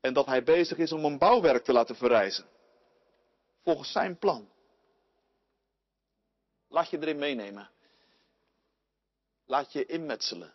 En 0.00 0.12
dat 0.12 0.26
hij 0.26 0.42
bezig 0.42 0.78
is 0.78 0.92
om 0.92 1.04
een 1.04 1.18
bouwwerk 1.18 1.64
te 1.64 1.72
laten 1.72 1.96
verrijzen. 1.96 2.44
Volgens 3.62 3.92
zijn 3.92 4.18
plan. 4.18 4.48
Laat 6.68 6.90
je 6.90 6.98
erin 7.00 7.18
meenemen. 7.18 7.70
Laat 9.46 9.72
je 9.72 9.86
inmetselen. 9.86 10.54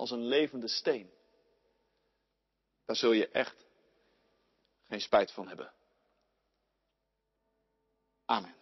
Als 0.00 0.10
een 0.10 0.26
levende 0.26 0.68
steen. 0.68 1.10
Daar 2.84 2.96
zul 2.96 3.12
je 3.12 3.28
echt 3.28 3.66
geen 4.88 5.00
spijt 5.00 5.32
van 5.32 5.48
hebben. 5.48 5.72
Amen. 8.24 8.54